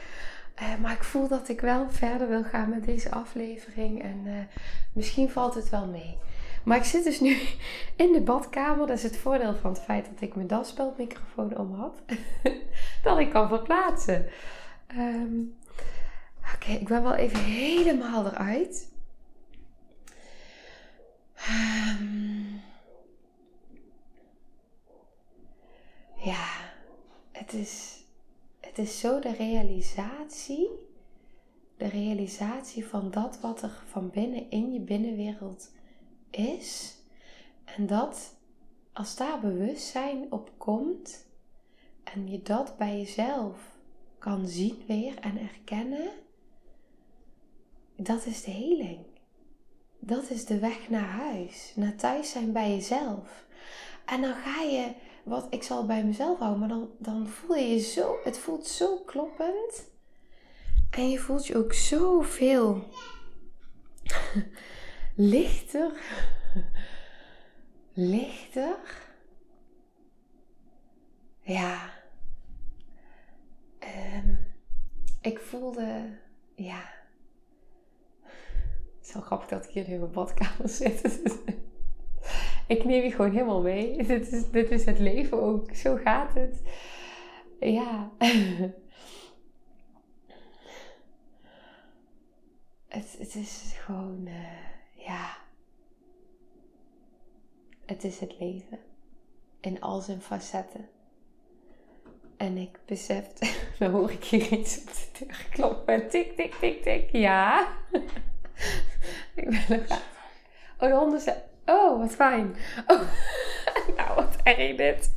Uh, 0.63 0.77
maar 0.81 0.93
ik 0.93 1.05
voel 1.05 1.29
dat 1.29 1.49
ik 1.49 1.61
wel 1.61 1.91
verder 1.91 2.29
wil 2.29 2.45
gaan 2.45 2.69
met 2.69 2.85
deze 2.85 3.11
aflevering. 3.11 4.03
En 4.03 4.23
uh, 4.27 4.39
misschien 4.93 5.31
valt 5.31 5.55
het 5.55 5.71
wel 5.71 5.87
mee. 5.87 6.19
Maar 6.65 6.77
ik 6.77 6.85
zit 6.85 7.05
dus 7.05 7.21
nu 7.21 7.37
in 8.05 8.13
de 8.13 8.21
badkamer. 8.21 8.87
Dat 8.87 8.97
is 8.97 9.03
het 9.03 9.17
voordeel 9.17 9.55
van 9.55 9.73
het 9.73 9.83
feit 9.83 10.07
dat 10.13 10.21
ik 10.21 10.35
mijn 10.35 10.47
daspeldmicrofoon 10.47 11.59
om 11.59 11.75
had. 11.75 12.03
dat 13.03 13.19
ik 13.19 13.31
kan 13.31 13.49
verplaatsen. 13.49 14.27
Ehm, 14.87 15.41
oké, 16.55 16.73
ik 16.73 16.89
ben 16.89 17.03
wel 17.03 17.15
even 17.15 17.45
helemaal 17.45 18.27
eruit. 18.27 18.89
Um, 21.49 22.61
ja, 26.17 26.47
het 27.33 27.53
is, 27.53 28.05
het 28.61 28.79
is 28.79 29.01
zo 29.01 29.21
de 29.21 29.33
realisatie, 29.33 30.69
de 31.77 31.89
realisatie 31.89 32.87
van 32.87 33.11
dat 33.11 33.41
wat 33.41 33.63
er 33.63 33.83
van 33.87 34.11
binnen 34.11 34.51
in 34.51 34.73
je 34.73 34.81
binnenwereld 34.81 35.71
is. 36.31 36.97
En 37.65 37.87
dat 37.87 38.35
als 38.93 39.17
daar 39.17 39.41
bewustzijn 39.41 40.33
op 40.33 40.51
komt 40.57 41.27
en 42.05 42.31
je 42.31 42.43
dat 42.43 42.77
bij 42.77 42.99
jezelf 42.99 43.79
kan 44.19 44.47
zien 44.47 44.83
weer 44.87 45.19
en 45.19 45.39
erkennen, 45.39 46.11
dat 47.97 48.27
is 48.27 48.43
de 48.43 48.51
heling. 48.51 48.99
Dat 49.99 50.31
is 50.31 50.45
de 50.45 50.59
weg 50.59 50.89
naar 50.89 51.09
huis, 51.09 51.73
naar 51.77 51.97
thuis 51.97 52.31
zijn 52.31 52.53
bij 52.53 52.71
jezelf. 52.71 53.45
En 54.07 54.21
dan 54.21 54.35
ga 54.35 54.63
je, 54.63 54.93
wat 55.25 55.47
ik 55.51 55.63
zal 55.63 55.87
bij 55.87 56.05
mezelf 56.05 56.39
houden, 56.39 56.61
maar 56.61 56.69
dan, 56.69 56.91
dan 56.99 57.29
voel 57.29 57.57
je 57.57 57.69
je 57.69 57.79
zo, 57.79 58.17
het 58.25 58.39
voelt 58.39 58.67
zo 58.67 58.99
kloppend. 58.99 59.89
En 60.91 61.11
je 61.11 61.19
voelt 61.19 61.47
je 61.47 61.57
ook 61.57 61.73
zoveel 61.73 62.85
lichter. 65.21 65.93
lichter. 67.93 68.79
Ja. 71.41 71.91
Um, 74.17 74.39
ik 75.21 75.39
voelde, 75.39 76.19
ja. 76.55 76.99
Het 78.99 79.09
is 79.09 79.13
wel 79.13 79.23
grappig 79.23 79.49
dat 79.49 79.65
ik 79.65 79.71
hier 79.71 79.89
in 79.89 79.99
mijn 79.99 80.13
badkamer 80.13 80.69
zit. 80.69 81.21
ik 82.67 82.85
neem 82.85 83.03
je 83.03 83.11
gewoon 83.11 83.33
helemaal 83.33 83.63
mee. 83.63 84.07
Dit 84.07 84.33
is, 84.33 84.51
dit 84.51 84.71
is 84.71 84.85
het 84.85 84.99
leven 84.99 85.43
ook. 85.43 85.75
Zo 85.75 85.97
gaat 85.97 86.35
het. 86.35 86.61
Ja. 87.61 88.11
het, 92.89 93.17
het 93.19 93.35
is 93.35 93.75
gewoon, 93.77 94.27
uh, 94.27 94.79
ja. 95.07 95.37
Het 97.87 98.05
is 98.05 98.21
het 98.21 98.35
leven. 98.39 98.79
In 99.61 99.81
al 99.81 100.01
zijn 100.01 100.23
facetten. 100.23 100.89
En 102.37 102.57
ik 102.57 102.79
besefte, 102.87 103.51
dan 103.79 103.91
hoor 103.91 104.11
ik 104.11 104.25
hier 104.25 104.53
iets 104.53 104.79
op 104.79 104.89
de 105.13 105.83
deur. 105.87 106.09
Tik, 106.09 106.37
tik, 106.37 106.55
tik, 106.55 106.83
tik. 106.83 107.09
Ja. 107.13 107.69
ik 109.35 109.49
ben 109.49 109.87
nog 109.89 110.03
Oh, 110.79 110.89
de 110.89 110.95
honden 110.95 111.21
zijn... 111.21 111.43
Oh, 111.67 111.99
wat 111.99 112.15
fijn. 112.15 112.57
Oh. 112.87 113.01
nou, 113.97 114.15
wat 114.15 114.37
erg 114.43 114.77
dit. 114.77 115.13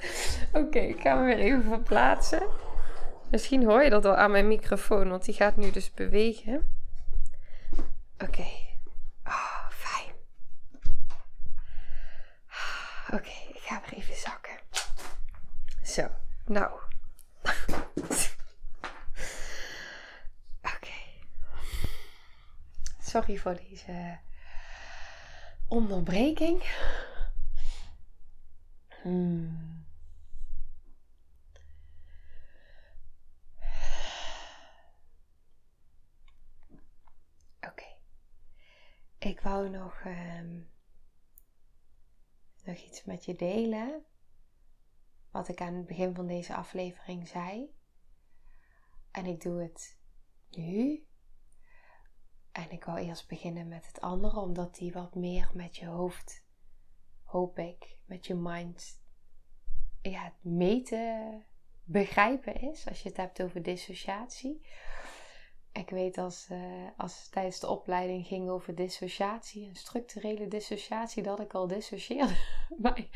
Oké, 0.54 0.80
ik 0.80 1.02
ga 1.02 1.16
me 1.16 1.26
weer 1.26 1.40
even 1.40 1.64
verplaatsen. 1.64 2.48
Misschien 3.32 3.64
hoor 3.64 3.84
je 3.84 3.90
dat 3.90 4.06
al 4.06 4.16
aan 4.16 4.32
mijn 4.32 4.48
microfoon, 4.48 5.10
want 5.10 5.26
die 5.26 5.34
gaat 5.34 5.56
nu 5.56 5.72
dus 5.72 5.94
bewegen. 5.94 6.82
Oké 8.18 8.46
fijn. 9.70 10.14
Oké, 13.14 13.30
ik 13.54 13.60
ga 13.62 13.82
weer 13.82 13.94
even 13.94 14.16
zakken. 14.16 14.60
Zo, 15.84 16.08
nou. 16.46 16.80
Oké. 20.76 20.94
Sorry 23.00 23.38
voor 23.38 23.56
deze 23.56 24.20
onderbreking. 25.68 26.64
Hmm. 29.02 29.86
Oké. 37.62 37.86
Ik 39.18 39.42
wou 39.42 39.70
nog, 39.70 40.02
um, 40.06 40.73
nog 42.64 42.78
iets 42.78 43.04
met 43.04 43.26
je 43.26 43.36
delen 43.36 44.06
wat 45.32 45.48
ik 45.48 45.62
aan 45.62 45.74
het 45.74 45.86
begin 45.86 46.16
van 46.16 46.28
deze 46.28 46.56
aflevering 46.56 47.28
zei. 47.28 47.76
En 49.12 49.26
ik 49.26 49.42
doe 49.42 49.62
het 49.62 49.98
nu. 50.50 51.08
En 52.52 52.72
ik 52.72 52.84
wil 52.84 52.98
eerst 52.98 53.28
beginnen 53.28 53.68
met 53.68 53.88
het 53.88 54.02
andere, 54.02 54.40
omdat 54.40 54.76
die 54.76 54.92
wat 54.94 55.16
meer 55.16 55.52
met 55.54 55.78
je 55.78 55.86
hoofd, 55.86 56.46
hoop 57.24 57.60
ik, 57.60 57.98
met 58.06 58.28
je 58.28 58.36
mind, 58.36 59.02
ja, 60.02 60.34
mee 60.42 60.82
te 60.82 61.42
begrijpen 61.84 62.62
is. 62.62 62.88
Als 62.88 63.02
je 63.02 63.10
het 63.10 63.18
hebt 63.18 63.42
over 63.42 63.64
dissociatie. 63.64 64.66
Ik 65.74 65.90
weet 65.90 66.18
als, 66.18 66.48
uh, 66.52 66.88
als 66.98 67.30
tijdens 67.30 67.60
de 67.60 67.68
opleiding 67.68 68.28
ging 68.28 68.50
over 68.50 68.76
dissociatie 68.76 69.68
en 69.68 69.76
structurele 69.76 70.48
dissociatie, 70.48 71.24
dat 71.24 71.40
ik 71.40 71.54
al 71.54 71.68
dissocieerde 71.68 72.36
bij, 72.78 73.10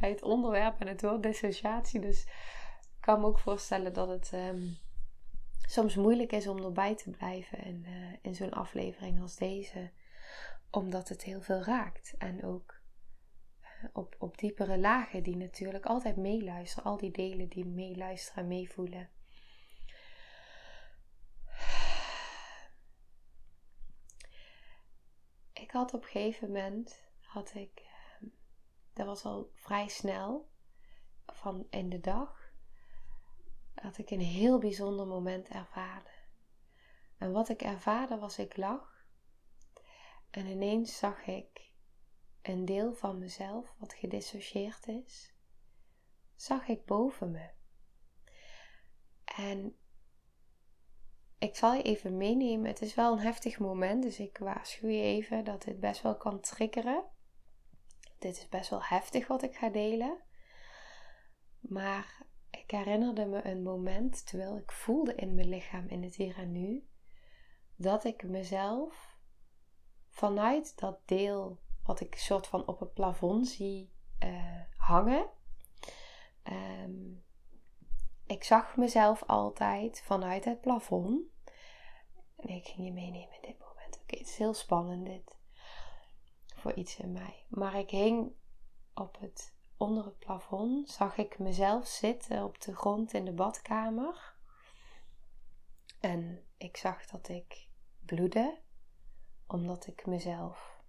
bij 0.00 0.08
het 0.08 0.22
onderwerp 0.22 0.80
en 0.80 0.86
het 0.86 1.02
woord 1.02 1.22
dissociatie. 1.22 2.00
Dus 2.00 2.22
ik 2.82 3.00
kan 3.00 3.20
me 3.20 3.26
ook 3.26 3.38
voorstellen 3.38 3.92
dat 3.92 4.08
het 4.08 4.30
ehm, 4.32 4.68
soms 5.68 5.94
moeilijk 5.94 6.32
is 6.32 6.46
om 6.46 6.64
erbij 6.64 6.96
te 6.96 7.10
blijven 7.10 7.58
in, 7.58 7.84
uh, 7.86 8.12
in 8.22 8.34
zo'n 8.34 8.52
aflevering 8.52 9.20
als 9.20 9.36
deze. 9.36 9.90
Omdat 10.70 11.08
het 11.08 11.22
heel 11.22 11.40
veel 11.40 11.62
raakt. 11.62 12.14
En 12.18 12.44
ook 12.44 12.80
uh, 13.62 13.68
op, 13.92 14.16
op 14.18 14.38
diepere 14.38 14.78
lagen 14.78 15.22
die 15.22 15.36
natuurlijk 15.36 15.86
altijd 15.86 16.16
meeluisteren. 16.16 16.90
Al 16.90 16.96
die 16.96 17.10
delen 17.10 17.48
die 17.48 17.66
meeluisteren 17.66 18.42
en 18.42 18.48
meevoelen. 18.48 19.08
Ik 25.70 25.76
had 25.76 25.94
op 25.94 26.02
een 26.02 26.08
gegeven 26.08 26.46
moment, 26.46 27.02
had 27.20 27.54
ik 27.54 27.86
dat 28.92 29.06
was 29.06 29.24
al 29.24 29.50
vrij 29.54 29.88
snel 29.88 30.50
van 31.26 31.66
in 31.68 31.88
de 31.88 32.00
dag, 32.00 32.52
dat 33.74 33.98
ik 33.98 34.10
een 34.10 34.20
heel 34.20 34.58
bijzonder 34.58 35.06
moment 35.06 35.48
ervaarde. 35.48 36.10
En 37.18 37.32
wat 37.32 37.48
ik 37.48 37.62
ervaarde 37.62 38.18
was, 38.18 38.38
ik 38.38 38.56
lag 38.56 39.06
en 40.30 40.46
ineens 40.46 40.98
zag 40.98 41.26
ik 41.26 41.72
een 42.42 42.64
deel 42.64 42.94
van 42.94 43.18
mezelf 43.18 43.74
wat 43.78 43.94
gedissocieerd 43.94 44.86
is, 44.86 45.34
zag 46.34 46.68
ik 46.68 46.84
boven 46.84 47.30
me. 47.30 47.50
En 49.24 49.79
ik 51.40 51.56
zal 51.56 51.74
je 51.74 51.82
even 51.82 52.16
meenemen. 52.16 52.66
Het 52.66 52.82
is 52.82 52.94
wel 52.94 53.12
een 53.12 53.18
heftig 53.18 53.58
moment, 53.58 54.02
dus 54.02 54.18
ik 54.18 54.38
waarschuw 54.38 54.88
je 54.88 55.02
even 55.02 55.44
dat 55.44 55.62
dit 55.62 55.80
best 55.80 56.02
wel 56.02 56.16
kan 56.16 56.40
triggeren 56.40 57.04
dit 58.20 58.36
is 58.36 58.48
best 58.48 58.70
wel 58.70 58.82
heftig 58.82 59.26
wat 59.26 59.42
ik 59.42 59.56
ga 59.56 59.68
delen. 59.68 60.18
Maar 61.60 62.22
ik 62.50 62.70
herinnerde 62.70 63.26
me 63.26 63.44
een 63.44 63.62
moment 63.62 64.26
terwijl 64.26 64.56
ik 64.56 64.72
voelde 64.72 65.14
in 65.14 65.34
mijn 65.34 65.48
lichaam, 65.48 65.88
in 65.88 66.02
het 66.02 66.14
hier 66.14 66.36
en 66.36 66.52
nu, 66.52 66.88
dat 67.76 68.04
ik 68.04 68.22
mezelf 68.22 69.18
vanuit 70.08 70.78
dat 70.78 70.98
deel 71.04 71.58
wat 71.82 72.00
ik 72.00 72.14
soort 72.14 72.46
van 72.46 72.66
op 72.66 72.80
het 72.80 72.94
plafond 72.94 73.48
zie 73.48 73.90
uh, 74.24 74.60
hangen. 74.76 75.30
Ehm, 76.42 77.00
ik 78.30 78.44
zag 78.44 78.76
mezelf 78.76 79.22
altijd 79.26 80.00
vanuit 80.00 80.44
het 80.44 80.60
plafond. 80.60 81.22
En 82.36 82.48
ik 82.48 82.66
ging 82.66 82.86
je 82.86 82.92
meenemen 82.92 83.34
in 83.34 83.48
dit 83.48 83.58
moment. 83.58 84.00
Oké, 84.02 84.18
het 84.18 84.28
is 84.28 84.36
heel 84.36 84.54
spannend 84.54 85.06
dit 85.06 85.36
voor 86.56 86.72
iets 86.72 86.96
in 86.96 87.12
mij. 87.12 87.44
Maar 87.48 87.78
ik 87.78 87.90
hing 87.90 88.32
op 88.94 89.18
het, 89.20 89.54
onder 89.76 90.04
het 90.04 90.18
plafond, 90.18 90.90
zag 90.90 91.16
ik 91.16 91.38
mezelf 91.38 91.86
zitten 91.86 92.44
op 92.44 92.60
de 92.60 92.76
grond 92.76 93.12
in 93.12 93.24
de 93.24 93.32
badkamer. 93.32 94.34
En 96.00 96.44
ik 96.56 96.76
zag 96.76 97.06
dat 97.06 97.28
ik 97.28 97.68
bloedde, 98.00 98.60
omdat 99.46 99.86
ik 99.86 100.06
mezelf 100.06 100.82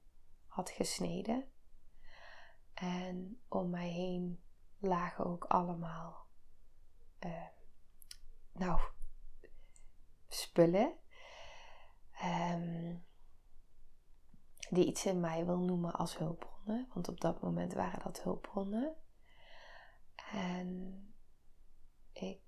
had 0.47 0.69
gesneden. 0.69 1.51
En 2.73 3.41
om 3.47 3.69
mij 3.69 3.89
heen 3.89 4.43
lagen 4.77 5.25
ook 5.25 5.45
allemaal, 5.45 6.20
uh, 7.25 7.47
nou, 8.51 8.79
spullen. 10.27 10.93
Um, 12.23 13.05
die 14.69 14.85
iets 14.85 15.05
in 15.05 15.19
mij 15.19 15.45
wil 15.45 15.59
noemen 15.59 15.93
als 15.93 16.17
hulpbronnen. 16.17 16.89
Want 16.93 17.07
op 17.07 17.21
dat 17.21 17.41
moment 17.41 17.73
waren 17.73 18.03
dat 18.03 18.23
hulpbronnen. 18.23 18.95
En 20.31 21.13
ik 22.11 22.41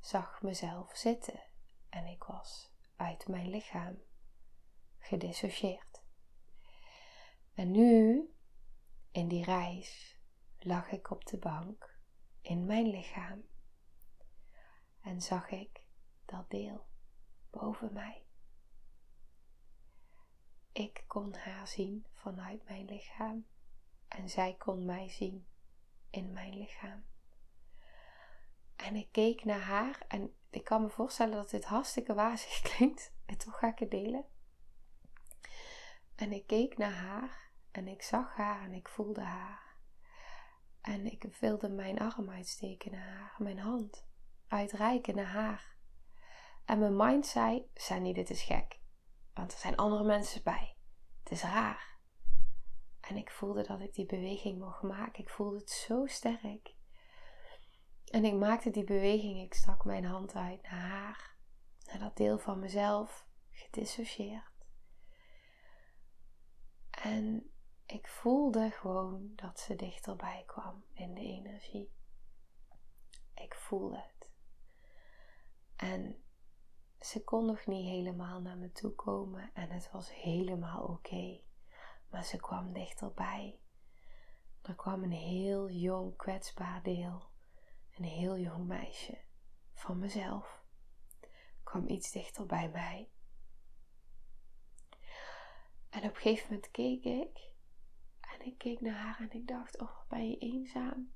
zag 0.00 0.42
mezelf 0.42 0.96
zitten 0.96 1.40
en 1.88 2.06
ik 2.06 2.22
was 2.22 2.72
uit 2.96 3.28
mijn 3.28 3.48
lichaam 3.48 3.98
gedissocieerd. 4.98 6.02
En 7.54 7.70
nu, 7.70 8.24
in 9.10 9.28
die 9.28 9.44
reis, 9.44 10.20
lag 10.58 10.90
ik 10.90 11.10
op 11.10 11.26
de 11.26 11.38
bank 11.38 11.98
in 12.40 12.64
mijn 12.64 12.86
lichaam. 12.86 13.42
En 15.00 15.22
zag 15.22 15.50
ik 15.50 15.80
dat 16.24 16.50
deel 16.50 16.86
boven 17.50 17.92
mij. 17.92 18.24
Ik 20.72 21.04
kon 21.06 21.34
haar 21.34 21.66
zien 21.66 22.06
vanuit 22.12 22.64
mijn 22.64 22.84
lichaam 22.84 23.46
en 24.08 24.28
zij 24.28 24.54
kon 24.58 24.84
mij 24.84 25.08
zien 25.08 25.46
in 26.10 26.32
mijn 26.32 26.58
lichaam. 26.58 27.04
En 28.76 28.96
ik 28.96 29.08
keek 29.12 29.44
naar 29.44 29.60
haar 29.60 30.04
en 30.08 30.34
ik 30.50 30.64
kan 30.64 30.82
me 30.82 30.88
voorstellen 30.88 31.34
dat 31.34 31.50
dit 31.50 31.64
hartstikke 31.64 32.14
wazig 32.14 32.60
klinkt. 32.70 33.12
En 33.26 33.38
toch 33.38 33.58
ga 33.58 33.68
ik 33.68 33.78
het 33.78 33.90
delen. 33.90 34.24
En 36.14 36.32
ik 36.32 36.46
keek 36.46 36.78
naar 36.78 36.92
haar 36.92 37.50
en 37.70 37.88
ik 37.88 38.02
zag 38.02 38.36
haar 38.36 38.62
en 38.64 38.72
ik 38.72 38.88
voelde 38.88 39.22
haar. 39.22 39.76
En 40.80 41.06
ik 41.12 41.24
wilde 41.40 41.68
mijn 41.68 41.98
arm 41.98 42.30
uitsteken 42.30 42.90
naar 42.90 43.08
haar, 43.08 43.34
mijn 43.38 43.58
hand 43.58 44.08
uitreiken 44.50 45.14
naar 45.14 45.24
haar. 45.24 45.76
En 46.64 46.78
mijn 46.78 46.96
mind 46.96 47.26
zei: 47.26 47.70
Sandy, 47.74 48.12
dit 48.12 48.30
is 48.30 48.42
gek. 48.42 48.80
Want 49.34 49.52
er 49.52 49.58
zijn 49.58 49.76
andere 49.76 50.04
mensen 50.04 50.42
bij. 50.42 50.76
Het 51.22 51.32
is 51.32 51.42
raar. 51.42 51.98
En 53.00 53.16
ik 53.16 53.30
voelde 53.30 53.66
dat 53.66 53.80
ik 53.80 53.94
die 53.94 54.06
beweging 54.06 54.58
mocht 54.58 54.82
maken. 54.82 55.22
Ik 55.22 55.28
voelde 55.28 55.58
het 55.58 55.70
zo 55.70 56.06
sterk. 56.06 56.74
En 58.04 58.24
ik 58.24 58.34
maakte 58.34 58.70
die 58.70 58.84
beweging. 58.84 59.40
Ik 59.40 59.54
stak 59.54 59.84
mijn 59.84 60.04
hand 60.04 60.34
uit 60.34 60.62
naar 60.62 60.80
haar. 60.80 61.36
Naar 61.84 61.98
dat 61.98 62.16
deel 62.16 62.38
van 62.38 62.58
mezelf. 62.58 63.26
Gedissocieerd. 63.50 64.66
En 66.90 67.50
ik 67.86 68.06
voelde 68.08 68.70
gewoon 68.70 69.32
dat 69.34 69.60
ze 69.60 69.76
dichterbij 69.76 70.42
kwam 70.46 70.84
in 70.92 71.14
de 71.14 71.20
energie. 71.20 71.92
Ik 73.34 73.54
voelde. 73.54 74.04
En 75.80 76.22
ze 76.98 77.24
kon 77.24 77.46
nog 77.46 77.66
niet 77.66 77.84
helemaal 77.84 78.40
naar 78.40 78.56
me 78.56 78.72
toe 78.72 78.94
komen 78.94 79.50
en 79.54 79.70
het 79.70 79.90
was 79.90 80.14
helemaal 80.14 80.84
oké. 80.84 81.40
Maar 82.10 82.24
ze 82.24 82.36
kwam 82.36 82.72
dichterbij. 82.72 83.60
Er 84.62 84.74
kwam 84.74 85.02
een 85.02 85.12
heel 85.12 85.70
jong 85.70 86.16
kwetsbaar 86.16 86.82
deel, 86.82 87.30
een 87.96 88.04
heel 88.04 88.38
jong 88.38 88.66
meisje 88.66 89.18
van 89.74 89.98
mezelf, 89.98 90.64
kwam 91.62 91.88
iets 91.88 92.10
dichter 92.10 92.46
bij 92.46 92.68
mij. 92.68 93.10
En 95.90 96.04
op 96.04 96.14
een 96.14 96.20
gegeven 96.20 96.46
moment 96.48 96.70
keek 96.70 97.04
ik 97.04 97.52
en 98.20 98.46
ik 98.46 98.58
keek 98.58 98.80
naar 98.80 98.94
haar 98.94 99.20
en 99.20 99.32
ik 99.32 99.46
dacht, 99.46 99.80
oh, 99.80 100.08
ben 100.08 100.28
je 100.30 100.38
eenzaam? 100.38 101.12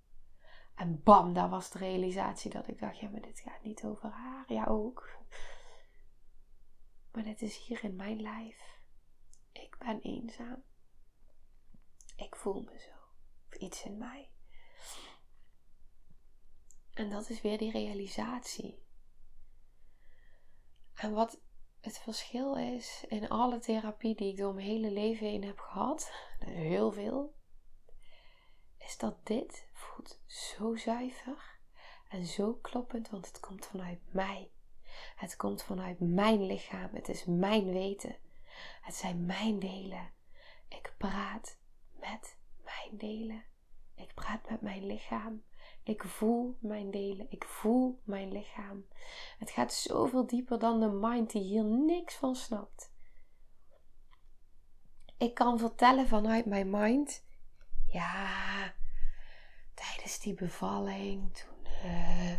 En 0.74 1.02
bam, 1.02 1.32
daar 1.32 1.48
was 1.48 1.70
de 1.70 1.78
realisatie 1.78 2.50
dat 2.50 2.68
ik 2.68 2.78
dacht, 2.78 2.98
ja, 2.98 3.08
maar 3.08 3.20
dit 3.20 3.40
gaat 3.40 3.62
niet 3.62 3.84
over 3.84 4.10
haar. 4.10 4.52
Ja, 4.52 4.64
ook. 4.64 5.10
Maar 7.12 7.24
dit 7.24 7.42
is 7.42 7.66
hier 7.66 7.84
in 7.84 7.96
mijn 7.96 8.20
lijf. 8.20 8.78
Ik 9.52 9.76
ben 9.78 10.00
eenzaam. 10.00 10.62
Ik 12.16 12.36
voel 12.36 12.62
me 12.62 12.78
zo. 12.78 12.90
Of 13.48 13.54
iets 13.54 13.84
in 13.84 13.98
mij. 13.98 14.30
En 16.92 17.10
dat 17.10 17.30
is 17.30 17.40
weer 17.40 17.58
die 17.58 17.70
realisatie. 17.70 18.82
En 20.94 21.12
wat 21.12 21.40
het 21.80 21.98
verschil 21.98 22.56
is 22.56 23.04
in 23.08 23.28
alle 23.28 23.58
therapie 23.58 24.14
die 24.14 24.30
ik 24.30 24.36
door 24.36 24.54
mijn 24.54 24.66
hele 24.66 24.90
leven 24.90 25.26
heen 25.26 25.44
heb 25.44 25.58
gehad, 25.58 26.12
heel 26.38 26.92
veel, 26.92 27.34
is 28.84 28.98
dat 28.98 29.26
dit 29.26 29.68
voelt 29.72 30.20
zo 30.26 30.76
zuiver 30.76 31.58
en 32.08 32.26
zo 32.26 32.54
kloppend, 32.54 33.10
want 33.10 33.26
het 33.26 33.40
komt 33.40 33.66
vanuit 33.66 34.00
mij. 34.10 34.50
Het 35.16 35.36
komt 35.36 35.62
vanuit 35.62 36.00
mijn 36.00 36.46
lichaam. 36.46 36.88
Het 36.92 37.08
is 37.08 37.24
mijn 37.24 37.72
weten. 37.72 38.16
Het 38.80 38.94
zijn 38.94 39.26
mijn 39.26 39.58
delen. 39.58 40.10
Ik 40.68 40.94
praat 40.98 41.58
met 42.00 42.36
mijn 42.64 42.96
delen. 42.96 43.44
Ik 43.94 44.14
praat 44.14 44.50
met 44.50 44.60
mijn 44.60 44.86
lichaam. 44.86 45.42
Ik 45.82 46.04
voel 46.04 46.56
mijn 46.60 46.90
delen. 46.90 47.26
Ik 47.30 47.44
voel 47.44 48.00
mijn 48.04 48.32
lichaam. 48.32 48.86
Het 49.38 49.50
gaat 49.50 49.72
zoveel 49.72 50.26
dieper 50.26 50.58
dan 50.58 50.80
de 50.80 50.88
mind 50.88 51.30
die 51.30 51.42
hier 51.42 51.64
niks 51.64 52.14
van 52.14 52.34
snapt. 52.34 52.92
Ik 55.18 55.34
kan 55.34 55.58
vertellen 55.58 56.08
vanuit 56.08 56.46
mijn 56.46 56.70
mind. 56.70 57.24
Ja, 57.94 58.74
tijdens 59.74 60.20
die 60.20 60.34
bevalling, 60.34 61.36
toen, 61.36 61.66
uh, 61.84 62.36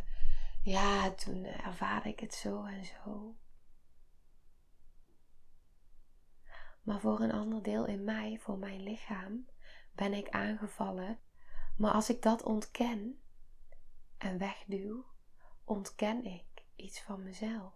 ja, 0.64 1.12
toen 1.12 1.46
ervaarde 1.46 2.10
ik 2.10 2.20
het 2.20 2.34
zo 2.34 2.64
en 2.64 2.86
zo. 2.86 3.36
Maar 6.82 7.00
voor 7.00 7.20
een 7.20 7.32
ander 7.32 7.64
deel 7.64 7.86
in 7.86 8.04
mij, 8.04 8.40
voor 8.40 8.58
mijn 8.58 8.84
lichaam, 8.84 9.48
ben 9.92 10.14
ik 10.14 10.30
aangevallen. 10.30 11.20
Maar 11.78 11.92
als 11.92 12.10
ik 12.10 12.22
dat 12.22 12.44
ontken 12.44 13.22
en 14.18 14.38
wegduw, 14.38 15.06
ontken 15.64 16.26
ik 16.26 16.64
iets 16.76 17.02
van 17.02 17.24
mezelf. 17.24 17.74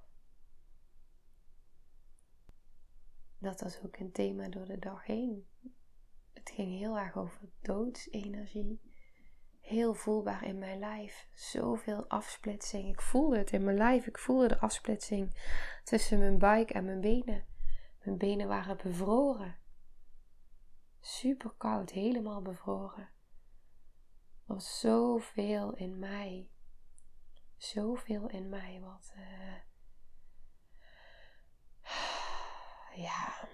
Dat 3.37 3.61
was 3.61 3.81
ook 3.81 3.97
een 3.97 4.11
thema 4.11 4.49
door 4.49 4.65
de 4.65 4.79
dag 4.79 5.05
heen. 5.05 5.47
Het 6.49 6.57
ging 6.57 6.77
heel 6.77 6.97
erg 6.97 7.15
over 7.17 7.39
doodsenergie 7.61 8.81
heel 9.69 9.93
voelbaar 9.93 10.43
in 10.43 10.57
mijn 10.57 10.79
lijf. 10.79 11.27
Zoveel 11.33 12.07
afsplitsing. 12.07 12.89
Ik 12.89 13.01
voelde 13.01 13.37
het 13.37 13.51
in 13.51 13.63
mijn 13.63 13.77
lijf. 13.77 14.07
Ik 14.07 14.17
voelde 14.17 14.47
de 14.47 14.59
afsplitsing 14.59 15.37
tussen 15.83 16.19
mijn 16.19 16.37
buik 16.37 16.69
en 16.69 16.85
mijn 16.85 17.01
benen. 17.01 17.45
Mijn 18.03 18.17
benen 18.17 18.47
waren 18.47 18.77
bevroren. 18.77 19.57
Super 20.99 21.53
koud, 21.57 21.89
helemaal 21.89 22.41
bevroren. 22.41 23.09
Er 24.47 24.53
was 24.53 24.79
zoveel 24.79 25.73
in 25.73 25.99
mij. 25.99 26.49
Zoveel 27.57 28.29
in 28.29 28.49
mij 28.49 28.79
wat. 28.81 29.13
Uh, 29.17 29.55
ja. 33.05 33.47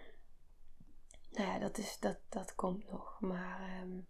Dat, 1.65 1.77
is, 1.77 1.99
dat, 1.99 2.17
dat 2.29 2.55
komt 2.55 2.91
nog. 2.91 3.19
Maar 3.19 3.81
um, 3.81 4.07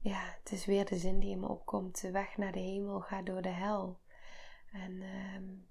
ja, 0.00 0.36
het 0.38 0.52
is 0.52 0.64
weer 0.64 0.84
de 0.84 0.98
zin 0.98 1.18
die 1.18 1.30
in 1.30 1.40
me 1.40 1.48
opkomt. 1.48 2.00
De 2.00 2.10
weg 2.10 2.36
naar 2.36 2.52
de 2.52 2.58
hemel 2.58 3.00
gaat 3.00 3.26
door 3.26 3.42
de 3.42 3.48
hel. 3.48 4.00
En 4.72 5.02
um, 5.02 5.68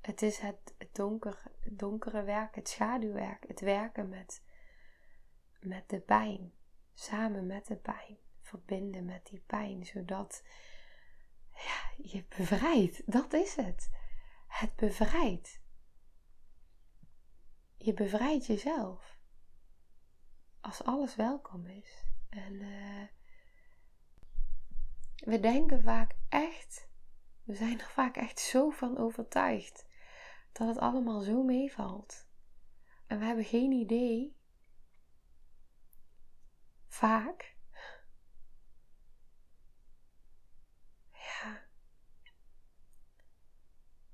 het 0.00 0.22
is 0.22 0.38
het, 0.38 0.74
donker, 0.92 1.42
donkere 1.64 2.22
werk, 2.22 2.54
het 2.54 2.68
schaduwwerk, 2.68 3.44
het 3.48 3.60
werken 3.60 4.08
met, 4.08 4.42
met 5.60 5.88
de 5.88 6.00
pijn. 6.00 6.52
Samen 6.94 7.46
met 7.46 7.66
de 7.66 7.76
pijn. 7.76 8.16
Verbinden 8.40 9.04
met 9.04 9.26
die 9.26 9.42
pijn, 9.46 9.86
zodat 9.86 10.42
ja, 11.52 11.90
je 11.96 12.24
bevrijdt. 12.36 13.02
Dat 13.12 13.32
is 13.32 13.54
het. 13.54 13.90
Het 14.46 14.76
bevrijdt. 14.76 15.64
Je 17.86 17.94
bevrijdt 17.94 18.46
jezelf 18.46 19.18
als 20.60 20.84
alles 20.84 21.16
welkom 21.16 21.66
is. 21.66 22.04
En 22.28 22.52
uh, 22.52 23.06
we 25.16 25.40
denken 25.40 25.82
vaak 25.82 26.14
echt, 26.28 26.88
we 27.42 27.54
zijn 27.54 27.80
er 27.80 27.88
vaak 27.88 28.16
echt 28.16 28.40
zo 28.40 28.70
van 28.70 28.98
overtuigd 28.98 29.86
dat 30.52 30.68
het 30.68 30.78
allemaal 30.78 31.20
zo 31.20 31.42
meevalt. 31.42 32.26
En 33.06 33.18
we 33.18 33.24
hebben 33.24 33.44
geen 33.44 33.72
idee, 33.72 34.36
vaak, 36.86 37.56
ja, 41.12 41.66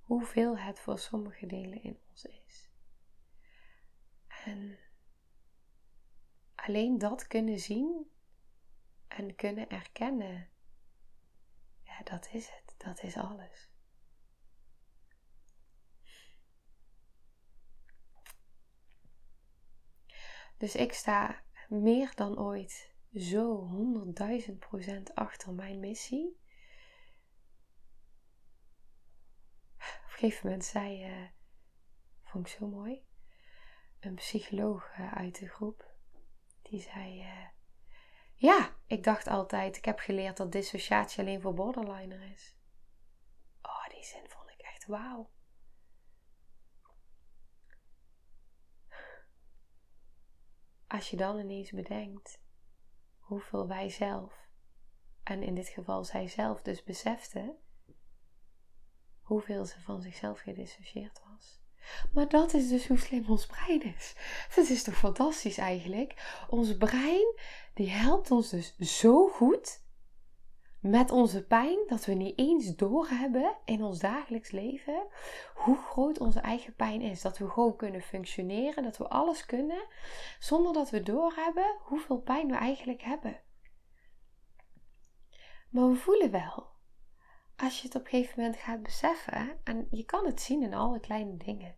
hoeveel 0.01 0.59
het 0.59 0.81
voor 0.81 0.99
sommige 0.99 1.47
delen 1.47 1.83
in 1.83 1.99
ons 2.11 2.25
is. 2.25 2.62
En 4.45 4.79
alleen 6.55 6.99
dat 6.99 7.27
kunnen 7.27 7.59
zien 7.59 8.11
en 9.09 9.35
kunnen 9.35 9.69
erkennen, 9.69 10.49
ja, 11.83 12.03
dat 12.03 12.29
is 12.33 12.49
het. 12.51 12.75
Dat 12.77 13.03
is 13.03 13.17
alles. 13.17 13.71
Dus 20.57 20.75
ik 20.75 20.93
sta 20.93 21.43
meer 21.69 22.15
dan 22.15 22.39
ooit 22.39 22.95
zo 23.15 23.67
honderdduizend 23.67 24.59
procent 24.59 25.15
achter 25.15 25.53
mijn 25.53 25.81
missie. 25.81 26.41
Op 29.77 30.19
een 30.19 30.31
gegeven 30.31 30.47
moment 30.47 30.65
zei, 30.65 31.23
uh, 31.23 31.29
vond 32.23 32.47
ik 32.47 32.53
zo 32.53 32.67
mooi, 32.67 33.05
een 34.05 34.15
psycholoog 34.15 34.91
uh, 34.99 35.13
uit 35.13 35.39
de 35.39 35.49
groep 35.49 35.91
die 36.63 36.81
zei: 36.81 37.21
uh, 37.21 37.47
Ja, 38.35 38.77
Ik 38.87 39.05
dacht 39.05 39.27
altijd, 39.27 39.77
ik 39.77 39.85
heb 39.85 39.99
geleerd 39.99 40.37
dat 40.37 40.53
dissociatie 40.53 41.21
alleen 41.21 41.41
voor 41.41 41.55
borderliner 41.55 42.23
is. 42.23 42.57
Oh, 43.63 43.89
die 43.89 44.05
zin 44.05 44.29
vond 44.29 44.51
ik 44.51 44.61
echt 44.61 44.87
wauw. 44.87 45.31
Als 50.87 51.11
je 51.11 51.17
dan 51.17 51.39
ineens 51.39 51.71
bedenkt 51.71 52.41
hoeveel 53.19 53.69
wij 53.69 53.89
zelf, 53.91 54.49
en 55.23 55.43
in 55.43 55.55
dit 55.55 55.69
geval 55.69 56.05
zij 56.05 56.29
zelf 56.29 56.63
dus 56.63 56.83
besefte, 56.83 57.57
hoeveel 59.21 59.67
ze 59.67 59.81
van 59.81 60.03
zichzelf 60.03 60.41
gedissocieerd 60.41 61.21
was. 61.21 61.32
Maar 62.13 62.29
dat 62.29 62.55
is 62.55 62.69
dus 62.69 62.89
hoe 62.89 62.99
slim 62.99 63.25
ons 63.29 63.47
brein 63.47 63.83
is. 63.83 64.15
Dat 64.55 64.69
is 64.69 64.83
toch 64.83 64.97
fantastisch 64.97 65.59
eigenlijk? 65.59 66.43
Ons 66.49 66.77
brein 66.77 67.35
die 67.75 67.91
helpt 67.91 68.31
ons 68.31 68.51
dus 68.51 68.75
zo 68.79 69.29
goed 69.29 69.81
met 70.81 71.11
onze 71.11 71.47
pijn 71.47 71.79
dat 71.87 72.05
we 72.05 72.13
niet 72.13 72.39
eens 72.39 72.77
doorhebben 72.77 73.57
in 73.65 73.83
ons 73.83 73.99
dagelijks 73.99 74.51
leven 74.51 75.07
hoe 75.55 75.77
groot 75.77 76.19
onze 76.19 76.41
eigen 76.41 76.75
pijn 76.75 77.01
is. 77.01 77.21
Dat 77.21 77.39
we 77.39 77.49
gewoon 77.49 77.77
kunnen 77.77 78.03
functioneren, 78.03 78.83
dat 78.83 78.97
we 78.97 79.09
alles 79.09 79.47
kunnen 79.47 79.87
zonder 80.39 80.73
dat 80.73 80.91
we 80.91 81.03
doorhebben 81.03 81.77
hoeveel 81.81 82.21
pijn 82.21 82.47
we 82.47 82.57
eigenlijk 82.57 83.03
hebben. 83.03 83.41
Maar 85.71 85.89
we 85.89 85.95
voelen 85.97 86.31
wel 86.31 86.72
als 87.63 87.81
je 87.81 87.87
het 87.87 87.97
op 87.97 88.05
een 88.05 88.11
gegeven 88.11 88.35
moment 88.37 88.57
gaat 88.57 88.83
beseffen, 88.83 89.59
en 89.65 89.87
je 89.91 90.05
kan 90.05 90.27
het 90.27 90.41
zien 90.41 90.63
in 90.63 90.75
alle 90.75 91.01
kleine 91.01 91.37
dingen. 91.37 91.75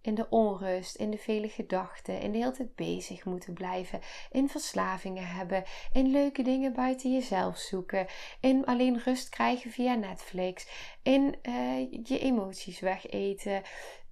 In 0.00 0.14
de 0.14 0.26
onrust, 0.30 0.96
in 0.96 1.10
de 1.10 1.18
vele 1.18 1.48
gedachten, 1.48 2.20
in 2.20 2.32
de 2.32 2.38
hele 2.38 2.50
tijd 2.50 2.74
bezig 2.74 3.24
moeten 3.24 3.54
blijven, 3.54 4.00
in 4.30 4.48
verslavingen 4.48 5.26
hebben, 5.26 5.64
in 5.92 6.10
leuke 6.10 6.42
dingen 6.42 6.72
buiten 6.72 7.12
jezelf 7.12 7.58
zoeken, 7.58 8.06
in 8.40 8.64
alleen 8.64 8.98
rust 8.98 9.28
krijgen 9.28 9.70
via 9.70 9.94
Netflix, 9.94 10.66
in 11.02 11.36
uh, 11.42 11.90
je 12.04 12.18
emoties 12.18 12.80
wegeten, 12.80 13.62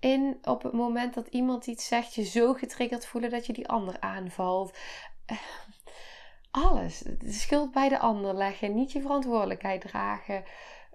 in 0.01 0.39
op 0.43 0.63
het 0.63 0.73
moment 0.73 1.15
dat 1.15 1.27
iemand 1.27 1.67
iets 1.67 1.87
zegt 1.87 2.15
je 2.15 2.25
zo 2.25 2.53
getriggerd 2.53 3.07
voelen 3.07 3.31
dat 3.31 3.47
je 3.47 3.53
die 3.53 3.69
ander 3.69 4.01
aanvalt. 4.01 4.79
Uh, 5.33 5.39
alles. 6.51 6.99
De 6.99 7.33
schuld 7.33 7.73
bij 7.73 7.89
de 7.89 7.99
ander 7.99 8.35
leggen, 8.35 8.75
niet 8.75 8.93
je 8.93 9.01
verantwoordelijkheid 9.01 9.81
dragen. 9.81 10.45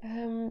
Ehm, 0.05 0.49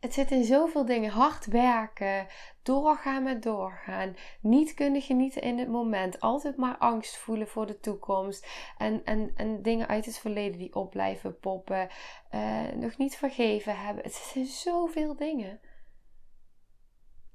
het 0.00 0.14
zit 0.14 0.30
in 0.30 0.44
zoveel 0.44 0.84
dingen. 0.84 1.10
Hard 1.10 1.46
werken, 1.46 2.26
doorgaan 2.62 3.22
met 3.22 3.42
doorgaan, 3.42 4.16
niet 4.40 4.74
kunnen 4.74 5.02
genieten 5.02 5.42
in 5.42 5.58
het 5.58 5.68
moment, 5.68 6.20
altijd 6.20 6.56
maar 6.56 6.76
angst 6.78 7.16
voelen 7.16 7.48
voor 7.48 7.66
de 7.66 7.80
toekomst 7.80 8.46
en, 8.78 9.04
en, 9.04 9.32
en 9.36 9.62
dingen 9.62 9.88
uit 9.88 10.04
het 10.04 10.18
verleden 10.18 10.58
die 10.58 10.74
op 10.74 10.90
blijven 10.90 11.38
poppen, 11.38 11.88
uh, 12.34 12.68
nog 12.68 12.96
niet 12.96 13.16
vergeven 13.16 13.78
hebben. 13.78 14.04
Het 14.04 14.14
zit 14.14 14.34
in 14.34 14.46
zoveel 14.46 15.16
dingen. 15.16 15.60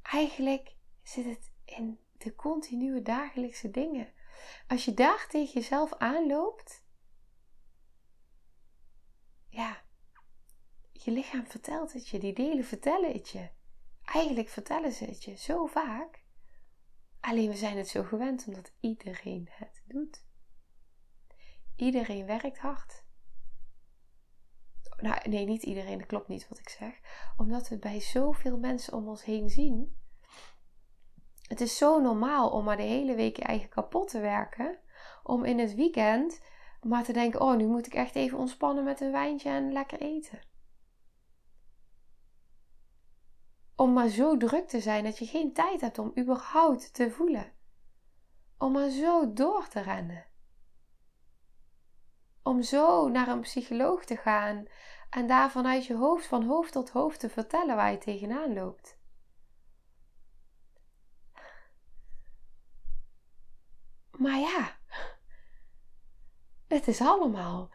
Eigenlijk 0.01 0.75
zit 1.03 1.25
het 1.25 1.51
in 1.65 1.99
de 2.17 2.35
continue 2.35 3.01
dagelijkse 3.01 3.71
dingen. 3.71 4.13
Als 4.67 4.85
je 4.85 4.93
daar 4.93 5.27
tegen 5.29 5.53
jezelf 5.53 5.93
aanloopt, 5.93 6.85
ja, 9.49 9.82
je 11.03 11.11
lichaam 11.11 11.47
vertelt 11.47 11.93
het 11.93 12.07
je, 12.07 12.19
die 12.19 12.33
delen 12.33 12.65
vertellen 12.65 13.11
het 13.11 13.29
je. 13.29 13.49
Eigenlijk 14.03 14.49
vertellen 14.49 14.91
ze 14.91 15.05
het 15.05 15.23
je 15.23 15.35
zo 15.35 15.65
vaak. 15.65 16.23
Alleen 17.19 17.49
we 17.49 17.55
zijn 17.55 17.77
het 17.77 17.87
zo 17.87 18.03
gewend 18.03 18.47
omdat 18.47 18.71
iedereen 18.79 19.49
het 19.51 19.83
doet. 19.85 20.25
Iedereen 21.75 22.25
werkt 22.25 22.57
hard. 22.57 23.03
Nou, 24.97 25.29
nee, 25.29 25.45
niet 25.45 25.63
iedereen, 25.63 25.97
dat 25.97 26.07
klopt 26.07 26.27
niet 26.27 26.47
wat 26.49 26.59
ik 26.59 26.69
zeg. 26.69 26.99
Omdat 27.37 27.69
we 27.69 27.77
bij 27.77 27.99
zoveel 27.99 28.57
mensen 28.57 28.93
om 28.93 29.07
ons 29.07 29.23
heen 29.23 29.49
zien. 29.49 29.97
Het 31.47 31.61
is 31.61 31.77
zo 31.77 32.01
normaal 32.01 32.49
om 32.49 32.63
maar 32.63 32.77
de 32.77 32.83
hele 32.83 33.15
week 33.15 33.37
je 33.37 33.43
eigen 33.43 33.69
kapot 33.69 34.09
te 34.09 34.19
werken. 34.19 34.79
Om 35.23 35.43
in 35.43 35.59
het 35.59 35.75
weekend 35.75 36.41
maar 36.81 37.03
te 37.03 37.13
denken: 37.13 37.41
oh, 37.41 37.55
nu 37.55 37.65
moet 37.65 37.85
ik 37.85 37.93
echt 37.93 38.15
even 38.15 38.37
ontspannen 38.37 38.83
met 38.83 39.01
een 39.01 39.11
wijntje 39.11 39.49
en 39.49 39.71
lekker 39.71 39.99
eten. 39.99 40.39
Om 43.75 43.93
maar 43.93 44.07
zo 44.07 44.37
druk 44.37 44.67
te 44.67 44.79
zijn 44.79 45.03
dat 45.03 45.17
je 45.17 45.25
geen 45.25 45.53
tijd 45.53 45.81
hebt 45.81 45.99
om 45.99 46.11
überhaupt 46.17 46.93
te 46.93 47.11
voelen. 47.11 47.53
Om 48.57 48.71
maar 48.71 48.89
zo 48.89 49.33
door 49.33 49.67
te 49.67 49.81
rennen. 49.81 50.25
Om 52.43 52.61
zo 52.61 53.07
naar 53.09 53.27
een 53.27 53.41
psycholoog 53.41 54.05
te 54.05 54.17
gaan 54.17 54.65
en 55.09 55.27
daar 55.27 55.51
vanuit 55.51 55.85
je 55.85 55.95
hoofd 55.95 56.25
van 56.25 56.43
hoofd 56.43 56.71
tot 56.71 56.89
hoofd 56.89 57.19
te 57.19 57.29
vertellen 57.29 57.75
waar 57.75 57.91
je 57.91 57.97
tegenaan 57.97 58.53
loopt. 58.53 59.01
Maar 64.11 64.39
ja, 64.39 64.77
het 66.67 66.87
is 66.87 67.01
allemaal. 67.01 67.71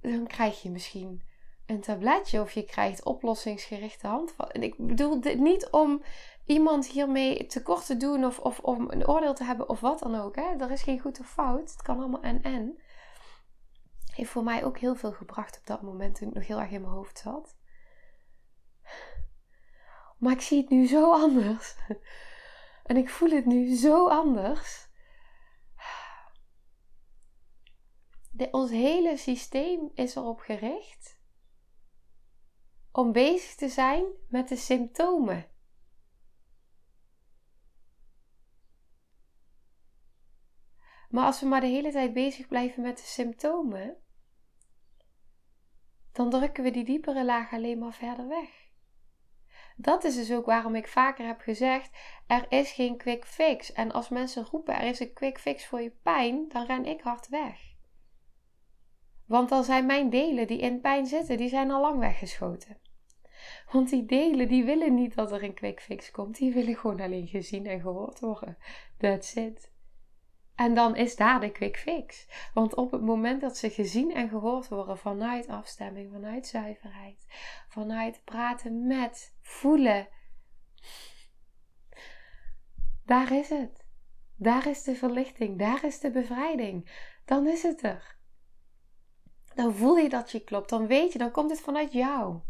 Dan 0.00 0.26
krijg 0.26 0.62
je 0.62 0.70
misschien 0.70 1.22
een 1.66 1.80
tabletje 1.80 2.40
of 2.40 2.52
je 2.52 2.64
krijgt 2.64 3.04
oplossingsgerichte 3.04 4.06
handvatten. 4.06 4.54
En 4.54 4.62
ik 4.62 4.86
bedoel 4.86 5.20
dit 5.20 5.38
niet 5.38 5.70
om 5.70 6.02
iemand 6.44 6.86
hiermee 6.86 7.46
tekort 7.46 7.86
te 7.86 7.96
doen 7.96 8.24
of, 8.24 8.38
of 8.38 8.58
om 8.58 8.90
een 8.90 9.08
oordeel 9.08 9.34
te 9.34 9.44
hebben 9.44 9.68
of 9.68 9.80
wat 9.80 9.98
dan 9.98 10.14
ook. 10.14 10.36
Hè. 10.36 10.56
Er 10.58 10.70
is 10.70 10.82
geen 10.82 11.00
goed 11.00 11.20
of 11.20 11.30
fout. 11.30 11.70
Het 11.70 11.82
kan 11.82 11.98
allemaal 11.98 12.22
en 12.22 12.42
en. 12.42 12.82
Heeft 14.14 14.30
voor 14.30 14.44
mij 14.44 14.64
ook 14.64 14.78
heel 14.78 14.94
veel 14.94 15.12
gebracht 15.12 15.58
op 15.58 15.66
dat 15.66 15.82
moment 15.82 16.14
toen 16.14 16.28
ik 16.28 16.34
nog 16.34 16.46
heel 16.46 16.60
erg 16.60 16.70
in 16.70 16.80
mijn 16.80 16.92
hoofd 16.92 17.18
zat. 17.18 17.56
Maar 20.18 20.32
ik 20.32 20.40
zie 20.40 20.60
het 20.60 20.70
nu 20.70 20.86
zo 20.86 21.12
anders. 21.12 21.74
En 22.84 22.96
ik 22.96 23.08
voel 23.08 23.30
het 23.30 23.46
nu 23.46 23.74
zo 23.74 24.08
anders. 24.08 24.88
De, 28.30 28.48
ons 28.50 28.70
hele 28.70 29.16
systeem 29.16 29.90
is 29.94 30.16
erop 30.16 30.40
gericht 30.40 31.15
om 32.96 33.12
bezig 33.12 33.54
te 33.54 33.68
zijn 33.68 34.04
met 34.28 34.48
de 34.48 34.56
symptomen. 34.56 35.46
Maar 41.08 41.24
als 41.24 41.40
we 41.40 41.46
maar 41.46 41.60
de 41.60 41.66
hele 41.66 41.92
tijd 41.92 42.12
bezig 42.12 42.48
blijven 42.48 42.82
met 42.82 42.96
de 42.96 43.04
symptomen, 43.04 43.96
dan 46.12 46.30
drukken 46.30 46.64
we 46.64 46.70
die 46.70 46.84
diepere 46.84 47.24
laag 47.24 47.52
alleen 47.52 47.78
maar 47.78 47.94
verder 47.94 48.28
weg. 48.28 48.50
Dat 49.76 50.04
is 50.04 50.14
dus 50.14 50.32
ook 50.32 50.46
waarom 50.46 50.74
ik 50.74 50.88
vaker 50.88 51.26
heb 51.26 51.40
gezegd: 51.40 51.90
er 52.26 52.46
is 52.48 52.72
geen 52.72 52.96
quick 52.96 53.24
fix. 53.24 53.72
En 53.72 53.92
als 53.92 54.08
mensen 54.08 54.44
roepen: 54.44 54.74
er 54.74 54.88
is 54.88 55.00
een 55.00 55.12
quick 55.12 55.38
fix 55.38 55.66
voor 55.66 55.80
je 55.80 55.90
pijn, 55.90 56.48
dan 56.48 56.66
ren 56.66 56.84
ik 56.84 57.00
hard 57.00 57.28
weg. 57.28 57.74
Want 59.26 59.48
dan 59.48 59.64
zijn 59.64 59.86
mijn 59.86 60.10
delen 60.10 60.46
die 60.46 60.58
in 60.58 60.80
pijn 60.80 61.06
zitten, 61.06 61.36
die 61.36 61.48
zijn 61.48 61.70
al 61.70 61.80
lang 61.80 61.98
weggeschoten. 61.98 62.84
Want 63.72 63.90
die 63.90 64.06
delen, 64.06 64.48
die 64.48 64.64
willen 64.64 64.94
niet 64.94 65.14
dat 65.14 65.32
er 65.32 65.42
een 65.42 65.54
quick 65.54 65.80
fix 65.80 66.10
komt. 66.10 66.36
Die 66.36 66.52
willen 66.52 66.76
gewoon 66.76 67.00
alleen 67.00 67.26
gezien 67.26 67.66
en 67.66 67.80
gehoord 67.80 68.20
worden. 68.20 68.58
That's 68.98 69.34
it. 69.34 69.74
En 70.54 70.74
dan 70.74 70.96
is 70.96 71.16
daar 71.16 71.40
de 71.40 71.50
quick 71.50 71.76
fix. 71.76 72.28
Want 72.54 72.74
op 72.74 72.90
het 72.90 73.02
moment 73.02 73.40
dat 73.40 73.56
ze 73.56 73.70
gezien 73.70 74.14
en 74.14 74.28
gehoord 74.28 74.68
worden 74.68 74.98
vanuit 74.98 75.48
afstemming, 75.48 76.12
vanuit 76.12 76.46
zuiverheid, 76.46 77.26
vanuit 77.68 78.20
praten 78.24 78.86
met, 78.86 79.36
voelen, 79.40 80.08
daar 83.04 83.32
is 83.32 83.48
het. 83.48 83.84
Daar 84.36 84.66
is 84.66 84.82
de 84.82 84.94
verlichting, 84.94 85.58
daar 85.58 85.84
is 85.84 86.00
de 86.00 86.10
bevrijding. 86.10 86.90
Dan 87.24 87.46
is 87.46 87.62
het 87.62 87.82
er. 87.82 88.16
Dan 89.54 89.74
voel 89.74 89.96
je 89.96 90.08
dat 90.08 90.30
je 90.30 90.44
klopt, 90.44 90.68
dan 90.68 90.86
weet 90.86 91.12
je, 91.12 91.18
dan 91.18 91.30
komt 91.30 91.50
het 91.50 91.60
vanuit 91.60 91.92
jou. 91.92 92.40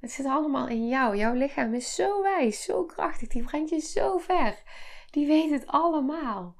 Het 0.00 0.10
zit 0.10 0.26
allemaal 0.26 0.68
in 0.68 0.88
jou. 0.88 1.16
Jouw 1.16 1.34
lichaam 1.34 1.74
is 1.74 1.94
zo 1.94 2.22
wijs, 2.22 2.62
zo 2.62 2.84
krachtig. 2.84 3.28
Die 3.28 3.44
brengt 3.44 3.70
je 3.70 3.78
zo 3.78 4.18
ver. 4.18 4.62
Die 5.10 5.26
weet 5.26 5.50
het 5.50 5.66
allemaal. 5.66 6.56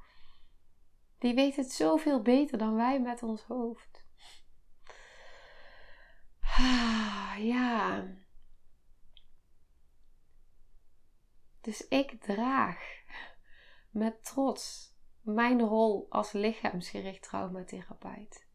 Die 1.17 1.33
weet 1.33 1.55
het 1.55 1.71
zoveel 1.71 2.21
beter 2.21 2.57
dan 2.57 2.75
wij 2.75 3.01
met 3.01 3.23
ons 3.23 3.43
hoofd. 3.43 4.05
Ah, 6.41 7.33
ja. 7.37 8.07
Dus 11.61 11.87
ik 11.87 12.21
draag 12.21 12.79
met 13.89 14.23
trots 14.23 14.95
mijn 15.21 15.61
rol 15.61 16.05
als 16.09 16.31
lichaamsgericht 16.31 17.23
traumatherapeut. 17.23 18.47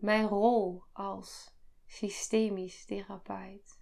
Mijn 0.00 0.26
rol 0.26 0.84
als 0.92 1.53
systemisch 1.94 2.84
therapeut, 2.84 3.78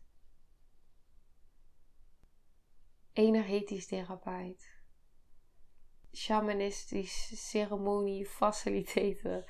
energetisch 3.13 3.87
therapeut, 3.87 4.81
shamanistisch 6.13 7.49
ceremonie 7.51 8.27
facilitator, 8.27 9.45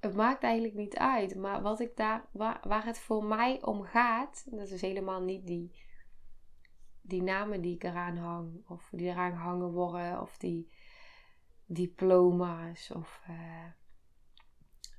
het 0.00 0.14
maakt 0.14 0.42
eigenlijk 0.42 0.74
niet 0.74 0.96
uit. 0.96 1.36
Maar 1.36 1.62
wat 1.62 1.80
ik 1.80 1.96
daar, 1.96 2.28
waar, 2.32 2.84
het 2.84 2.98
voor 2.98 3.24
mij 3.24 3.62
om 3.62 3.82
gaat, 3.82 4.44
dat 4.50 4.70
is 4.70 4.80
helemaal 4.80 5.20
niet 5.22 5.46
die, 5.46 5.72
die 7.00 7.22
namen 7.22 7.60
die 7.60 7.74
ik 7.74 7.84
eraan 7.84 8.16
hang, 8.16 8.68
of 8.68 8.88
die 8.92 9.08
eraan 9.08 9.32
hangen 9.32 9.72
worden, 9.72 10.20
of 10.20 10.36
die 10.36 10.72
diploma's, 11.66 12.90
of 12.90 13.22
uh, 13.30 13.64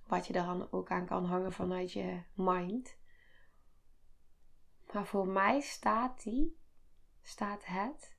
wat 0.05 0.27
je 0.27 0.33
dan 0.33 0.71
ook 0.71 0.91
aan 0.91 1.05
kan 1.05 1.25
hangen 1.25 1.53
vanuit 1.53 1.91
je 1.91 2.23
mind. 2.33 2.97
Maar 4.93 5.05
voor 5.05 5.27
mij 5.27 5.61
staat 5.61 6.23
die, 6.23 6.59
staat 7.21 7.65
het 7.65 8.17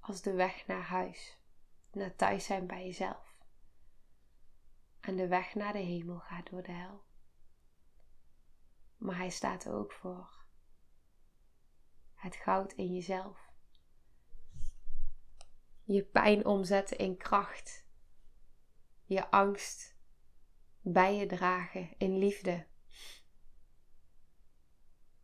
als 0.00 0.22
de 0.22 0.32
weg 0.32 0.66
naar 0.66 0.82
huis. 0.82 1.38
Naar 1.92 2.16
thuis 2.16 2.44
zijn 2.44 2.66
bij 2.66 2.84
jezelf. 2.84 3.38
En 5.00 5.16
de 5.16 5.28
weg 5.28 5.54
naar 5.54 5.72
de 5.72 5.78
hemel 5.78 6.18
gaat 6.18 6.50
door 6.50 6.62
de 6.62 6.72
hel. 6.72 7.04
Maar 8.96 9.16
hij 9.16 9.30
staat 9.30 9.64
er 9.64 9.72
ook 9.72 9.92
voor 9.92 10.44
het 12.14 12.36
goud 12.36 12.72
in 12.72 12.94
jezelf. 12.94 13.50
Je 15.82 16.04
pijn 16.04 16.46
omzetten 16.46 16.98
in 16.98 17.16
kracht. 17.16 17.86
Je 19.04 19.30
angst 19.30 19.89
bij 20.80 21.16
je 21.16 21.26
dragen 21.26 21.94
in 21.98 22.18
liefde. 22.18 22.66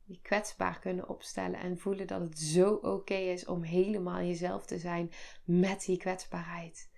Je 0.05 0.21
kwetsbaar 0.21 0.79
kunnen 0.79 1.09
opstellen 1.09 1.61
en 1.61 1.79
voelen 1.79 2.07
dat 2.07 2.21
het 2.21 2.39
zo 2.39 2.75
oké 2.75 3.15
is 3.15 3.47
om 3.47 3.63
helemaal 3.63 4.21
jezelf 4.21 4.67
te 4.67 4.79
zijn 4.79 5.13
met 5.45 5.85
die 5.85 5.97
kwetsbaarheid. 5.97 6.91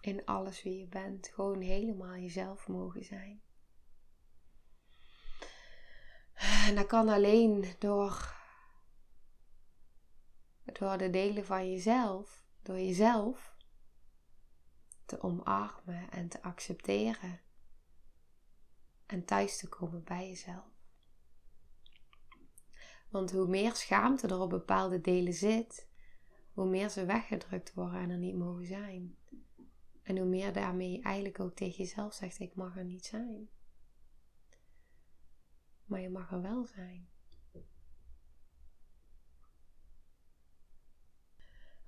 In 0.00 0.24
alles 0.24 0.62
wie 0.62 0.78
je 0.78 0.86
bent, 0.86 1.28
gewoon 1.28 1.60
helemaal 1.60 2.16
jezelf 2.16 2.68
mogen 2.68 3.04
zijn. 3.04 3.42
En 6.66 6.74
dat 6.74 6.86
kan 6.86 7.08
alleen 7.08 7.74
door, 7.78 8.39
door 10.78 10.98
de 10.98 11.10
delen 11.10 11.44
van 11.44 11.70
jezelf, 11.70 12.44
door 12.62 12.78
jezelf 12.78 13.54
te 15.04 15.22
omarmen 15.22 16.10
en 16.10 16.28
te 16.28 16.42
accepteren. 16.42 17.40
En 19.06 19.24
thuis 19.24 19.58
te 19.58 19.68
komen 19.68 20.04
bij 20.04 20.28
jezelf. 20.28 20.78
Want 23.08 23.32
hoe 23.32 23.46
meer 23.46 23.74
schaamte 23.74 24.26
er 24.26 24.40
op 24.40 24.50
bepaalde 24.50 25.00
delen 25.00 25.34
zit, 25.34 25.88
hoe 26.52 26.66
meer 26.66 26.88
ze 26.88 27.04
weggedrukt 27.04 27.74
worden 27.74 28.00
en 28.00 28.10
er 28.10 28.18
niet 28.18 28.36
mogen 28.36 28.66
zijn. 28.66 29.16
En 30.02 30.16
hoe 30.18 30.26
meer 30.26 30.52
daarmee 30.52 31.02
eigenlijk 31.02 31.40
ook 31.40 31.54
tegen 31.54 31.76
jezelf 31.76 32.14
zegt: 32.14 32.38
Ik 32.38 32.54
mag 32.54 32.76
er 32.76 32.84
niet 32.84 33.04
zijn. 33.04 33.48
Maar 35.84 36.00
je 36.00 36.10
mag 36.10 36.32
er 36.32 36.42
wel 36.42 36.66
zijn. 36.66 37.09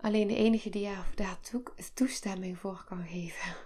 Alleen 0.03 0.29
de 0.29 0.37
enige 0.37 0.71
die 0.71 0.83
jou 0.83 1.05
daar 1.15 1.39
toestemming 1.95 2.59
voor 2.59 2.85
kan 2.85 3.07
geven, 3.07 3.57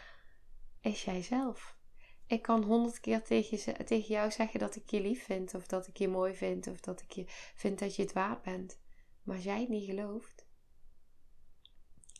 is 0.92 1.04
jijzelf. 1.04 1.78
Ik 2.26 2.42
kan 2.42 2.62
honderd 2.62 3.00
keer 3.00 3.22
tegen, 3.22 3.84
tegen 3.84 4.14
jou 4.14 4.30
zeggen 4.30 4.60
dat 4.60 4.76
ik 4.76 4.90
je 4.90 5.00
lief 5.00 5.24
vind, 5.24 5.54
of 5.54 5.66
dat 5.66 5.86
ik 5.86 5.96
je 5.96 6.08
mooi 6.08 6.34
vind, 6.34 6.66
of 6.66 6.80
dat 6.80 7.02
ik 7.02 7.12
je 7.12 7.24
vind 7.54 7.78
dat 7.78 7.96
je 7.96 8.02
het 8.02 8.12
waard 8.12 8.42
bent. 8.42 8.80
Maar 9.22 9.38
jij 9.38 9.60
het 9.60 9.68
niet 9.68 9.84
gelooft, 9.84 10.46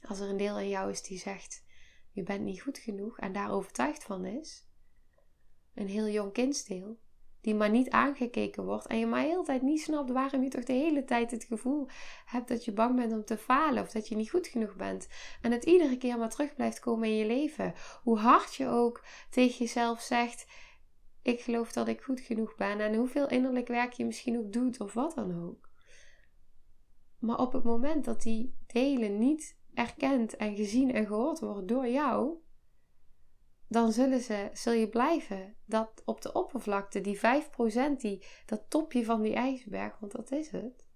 als 0.08 0.20
er 0.20 0.28
een 0.28 0.36
deel 0.36 0.58
in 0.58 0.68
jou 0.68 0.90
is 0.90 1.02
die 1.02 1.18
zegt: 1.18 1.64
Je 2.10 2.22
bent 2.22 2.44
niet 2.44 2.62
goed 2.62 2.78
genoeg 2.78 3.18
en 3.18 3.32
daar 3.32 3.50
overtuigd 3.50 4.04
van 4.04 4.24
is, 4.24 4.66
een 5.74 5.88
heel 5.88 6.08
jong 6.08 6.32
kindsdeel, 6.32 7.00
die 7.40 7.54
maar 7.54 7.70
niet 7.70 7.90
aangekeken 7.90 8.64
wordt 8.64 8.86
en 8.86 8.98
je 8.98 9.06
maar 9.06 9.22
heel 9.22 9.44
tijd 9.44 9.62
niet 9.62 9.80
snapt 9.80 10.10
waarom 10.10 10.42
je 10.42 10.48
toch 10.48 10.64
de 10.64 10.72
hele 10.72 11.04
tijd 11.04 11.30
het 11.30 11.44
gevoel 11.44 11.88
hebt 12.24 12.48
dat 12.48 12.64
je 12.64 12.72
bang 12.72 12.96
bent 12.96 13.12
om 13.12 13.24
te 13.24 13.36
falen 13.36 13.82
of 13.82 13.90
dat 13.90 14.08
je 14.08 14.16
niet 14.16 14.30
goed 14.30 14.46
genoeg 14.46 14.76
bent 14.76 15.08
en 15.40 15.52
het 15.52 15.64
iedere 15.64 15.96
keer 15.96 16.18
maar 16.18 16.30
terug 16.30 16.54
blijft 16.54 16.80
komen 16.80 17.08
in 17.08 17.16
je 17.16 17.26
leven. 17.26 17.74
Hoe 18.02 18.18
hard 18.18 18.54
je 18.54 18.68
ook 18.68 19.04
tegen 19.30 19.58
jezelf 19.58 20.00
zegt: 20.00 20.46
Ik 21.22 21.40
geloof 21.40 21.72
dat 21.72 21.88
ik 21.88 22.00
goed 22.00 22.20
genoeg 22.20 22.54
ben 22.54 22.80
en 22.80 22.94
hoeveel 22.94 23.28
innerlijk 23.28 23.68
werk 23.68 23.92
je 23.92 24.04
misschien 24.04 24.38
ook 24.38 24.52
doet 24.52 24.80
of 24.80 24.92
wat 24.92 25.14
dan 25.14 25.44
ook. 25.44 25.68
Maar 27.18 27.38
op 27.38 27.52
het 27.52 27.64
moment 27.64 28.04
dat 28.04 28.22
die 28.22 28.54
delen 28.66 29.18
niet 29.18 29.58
erkend 29.74 30.36
en 30.36 30.56
gezien 30.56 30.92
en 30.92 31.06
gehoord 31.06 31.40
worden 31.40 31.66
door 31.66 31.88
jou, 31.88 32.38
dan 33.70 33.92
zullen 33.92 34.20
ze, 34.20 34.50
zul 34.52 34.72
je 34.72 34.88
blijven 34.88 35.56
dat 35.64 36.02
op 36.04 36.22
de 36.22 36.32
oppervlakte, 36.32 37.00
die 37.00 37.18
5%, 37.18 37.20
die, 37.96 38.26
dat 38.46 38.70
topje 38.70 39.04
van 39.04 39.22
die 39.22 39.34
ijsberg, 39.34 39.98
want 39.98 40.12
dat 40.12 40.30
is 40.30 40.50
het, 40.50 40.86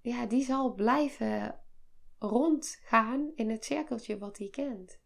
ja, 0.00 0.26
die 0.26 0.44
zal 0.44 0.74
blijven 0.74 1.60
rondgaan 2.18 3.32
in 3.34 3.50
het 3.50 3.64
cirkeltje 3.64 4.18
wat 4.18 4.38
hij 4.38 4.48
kent. 4.48 5.00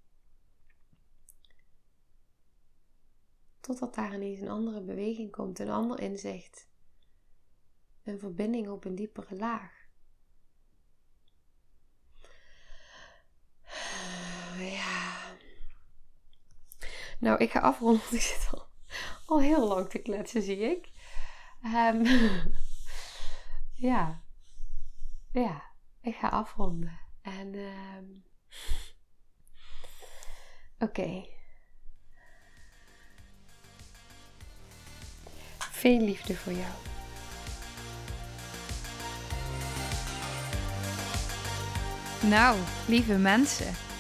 Totdat 3.61 3.95
daar 3.95 4.15
ineens 4.15 4.41
een 4.41 4.49
andere 4.49 4.83
beweging 4.83 5.31
komt, 5.31 5.59
een 5.59 5.71
ander 5.71 6.01
inzicht, 6.01 6.71
een 8.03 8.19
verbinding 8.19 8.69
op 8.69 8.85
een 8.85 8.95
diepere 8.95 9.37
laag. 9.37 9.81
Nou, 17.23 17.39
ik 17.39 17.51
ga 17.51 17.61
afronden, 17.61 18.01
want 18.03 18.13
ik 18.13 18.21
zit 18.21 18.49
al, 18.53 18.67
al 19.27 19.41
heel 19.41 19.69
lang 19.69 19.89
te 19.89 19.99
kletsen, 19.99 20.43
zie 20.43 20.59
ik. 20.59 20.91
Um, 21.65 22.03
ja. 23.89 24.23
Ja, 25.33 25.63
ik 26.01 26.15
ga 26.15 26.29
afronden. 26.29 26.99
En 27.23 27.55
um, 27.55 28.25
oké. 30.79 31.27
Veel 35.59 36.01
liefde 36.01 36.37
voor 36.37 36.53
jou. 36.53 36.73
Nou, 42.21 42.59
lieve 42.87 43.17
mensen. 43.17 43.92